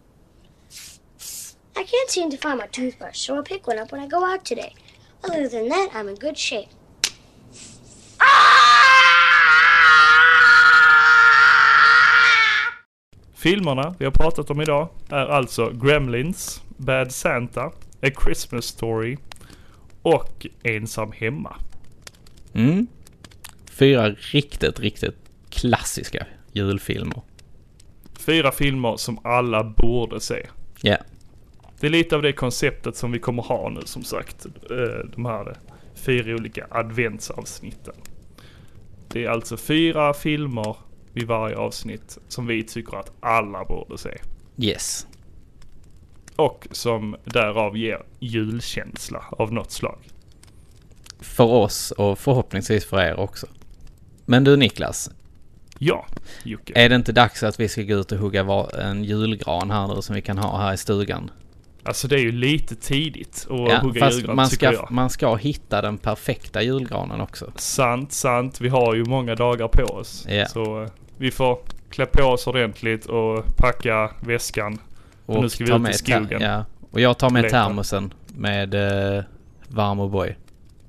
I 1.79 1.83
can't 1.83 2.09
seem 2.09 2.31
to 2.31 2.37
find 2.37 2.57
my 2.57 2.67
toothbrush, 2.67 3.19
so 3.19 3.35
I'll 3.35 3.43
pick 3.43 3.67
one 3.67 3.77
up 3.77 3.91
when 3.91 4.01
I 4.01 4.07
go 4.07 4.25
out 4.25 4.43
today. 4.43 4.73
Other 5.23 5.47
than 5.47 5.69
that, 5.69 5.89
I'm 5.93 6.09
in 6.09 6.15
good 6.15 6.37
shape. 6.37 6.69
Filmerna 13.35 13.95
vi 13.99 14.05
har 14.05 14.11
pratat 14.11 14.49
om 14.49 14.61
idag 14.61 14.89
är 15.09 15.25
alltså 15.25 15.69
Gremlins, 15.69 16.61
Bad 16.77 17.11
Santa, 17.11 17.71
A 18.01 18.09
Christmas 18.23 18.65
Story 18.65 19.17
och 20.01 20.47
Ensam 20.63 21.11
Hemma. 21.11 21.55
Mm. 22.53 22.87
Fyra 23.65 24.09
riktigt, 24.09 24.79
riktigt 24.79 25.15
klassiska 25.49 26.27
julfilmer. 26.51 27.21
Fyra 28.19 28.51
filmer 28.51 28.97
som 28.97 29.19
alla 29.23 29.63
borde 29.63 30.19
se. 30.19 30.47
Ja. 30.81 30.97
Det 31.79 31.87
är 31.87 31.91
lite 31.91 32.15
av 32.15 32.21
det 32.21 32.33
konceptet 32.33 32.95
som 32.95 33.11
vi 33.11 33.19
kommer 33.19 33.43
ha 33.43 33.69
nu 33.69 33.81
som 33.85 34.03
sagt. 34.03 34.45
eh, 34.45 35.09
De 35.15 35.25
här 35.25 35.57
fyra 35.95 36.35
olika 36.35 36.67
adventsavsnitten. 36.69 37.93
Det 39.07 39.25
är 39.25 39.29
alltså 39.29 39.57
fyra 39.57 40.13
filmer 40.13 40.75
vid 41.13 41.27
varje 41.27 41.55
avsnitt 41.55 42.17
som 42.27 42.47
vi 42.47 42.63
tycker 42.63 42.97
att 42.97 43.11
alla 43.19 43.65
borde 43.65 43.97
se. 43.97 44.17
Yes. 44.57 45.07
Och 46.35 46.67
som 46.71 47.15
därav 47.25 47.77
ger 47.77 48.03
julkänsla 48.19 49.23
av 49.31 49.53
något 49.53 49.71
slag. 49.71 49.99
För 51.19 51.43
oss 51.43 51.91
och 51.91 52.19
förhoppningsvis 52.19 52.85
för 52.85 52.99
er 53.01 53.19
också. 53.19 53.47
Men 54.25 54.43
du 54.43 54.57
Niklas, 54.57 55.11
Ja, 55.79 56.05
Jocke. 56.43 56.73
är 56.75 56.89
det 56.89 56.95
inte 56.95 57.11
dags 57.11 57.43
att 57.43 57.59
vi 57.59 57.69
ska 57.69 57.81
gå 57.81 57.93
ut 57.95 58.11
och 58.11 58.17
hugga 58.17 58.67
en 58.79 59.03
julgran 59.03 59.71
här 59.71 59.95
nu 59.95 60.01
som 60.01 60.15
vi 60.15 60.21
kan 60.21 60.37
ha 60.37 60.57
här 60.57 60.73
i 60.73 60.77
stugan? 60.77 61.31
Alltså 61.87 62.07
det 62.07 62.15
är 62.15 62.19
ju 62.19 62.31
lite 62.31 62.75
tidigt 62.75 63.47
att 63.49 63.57
Ja, 63.69 63.79
hugga 63.79 63.99
fast 63.99 64.17
julgran 64.17 64.35
man 64.35 64.47
ska, 64.47 64.73
jag. 64.73 64.91
man 64.91 65.09
ska 65.09 65.35
hitta 65.35 65.81
den 65.81 65.97
perfekta 65.97 66.61
julgranen 66.61 67.21
också. 67.21 67.51
Sant, 67.55 68.11
sant. 68.13 68.61
Vi 68.61 68.69
har 68.69 68.95
ju 68.95 69.05
många 69.05 69.35
dagar 69.35 69.67
på 69.67 69.83
oss. 69.83 70.25
Ja. 70.29 70.45
Så 70.45 70.83
eh, 70.83 70.89
vi 71.17 71.31
får 71.31 71.59
klä 71.89 72.05
på 72.05 72.23
oss 72.23 72.47
ordentligt 72.47 73.05
och 73.05 73.57
packa 73.57 74.11
väskan. 74.19 74.77
För 75.25 75.41
nu 75.41 75.49
ska 75.49 75.63
vi 75.65 75.73
ut 75.73 75.89
i 75.89 75.93
skogen. 75.93 76.41
ja. 76.41 76.65
Och 76.91 77.01
jag 77.01 77.17
tar 77.17 77.29
med 77.29 77.41
Leta. 77.43 77.63
termosen 77.63 78.13
med 78.27 78.73
eh, 78.73 79.23
varm 79.67 79.99
O'boy. 79.99 80.35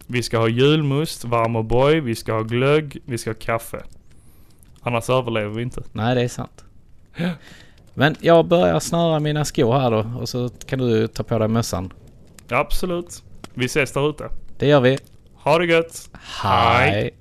Vi 0.07 0.23
ska 0.23 0.39
ha 0.39 0.49
julmust, 0.49 1.25
varm 1.25 1.57
O'boy, 1.57 2.01
vi 2.01 2.15
ska 2.15 2.33
ha 2.33 2.43
glögg, 2.43 2.99
vi 3.05 3.19
ska 3.19 3.31
ha 3.31 3.35
kaffe. 3.41 3.83
Annars 4.81 5.11
överlever 5.11 5.55
vi 5.55 5.63
inte. 5.63 5.83
Nej, 5.93 6.15
det 6.15 6.23
är 6.23 6.29
sant. 6.29 6.65
Men 7.99 8.17
jag 8.21 8.47
börjar 8.47 8.81
snöra 8.81 9.21
mina 9.21 9.45
skor 9.45 9.79
här 9.79 9.91
då 9.91 10.07
och 10.21 10.29
så 10.29 10.49
kan 10.49 10.79
du 10.79 11.07
ta 11.07 11.23
på 11.23 11.39
dig 11.39 11.49
mössan. 11.49 11.93
Absolut. 12.51 13.23
Vi 13.55 13.65
ses 13.65 13.93
där 13.93 14.11
ute. 14.11 14.29
Det 14.59 14.67
gör 14.67 14.81
vi. 14.81 14.99
Ha 15.35 15.59
det 15.59 15.67
gött! 15.67 16.11
Hej. 16.43 16.91
Hej. 16.91 17.15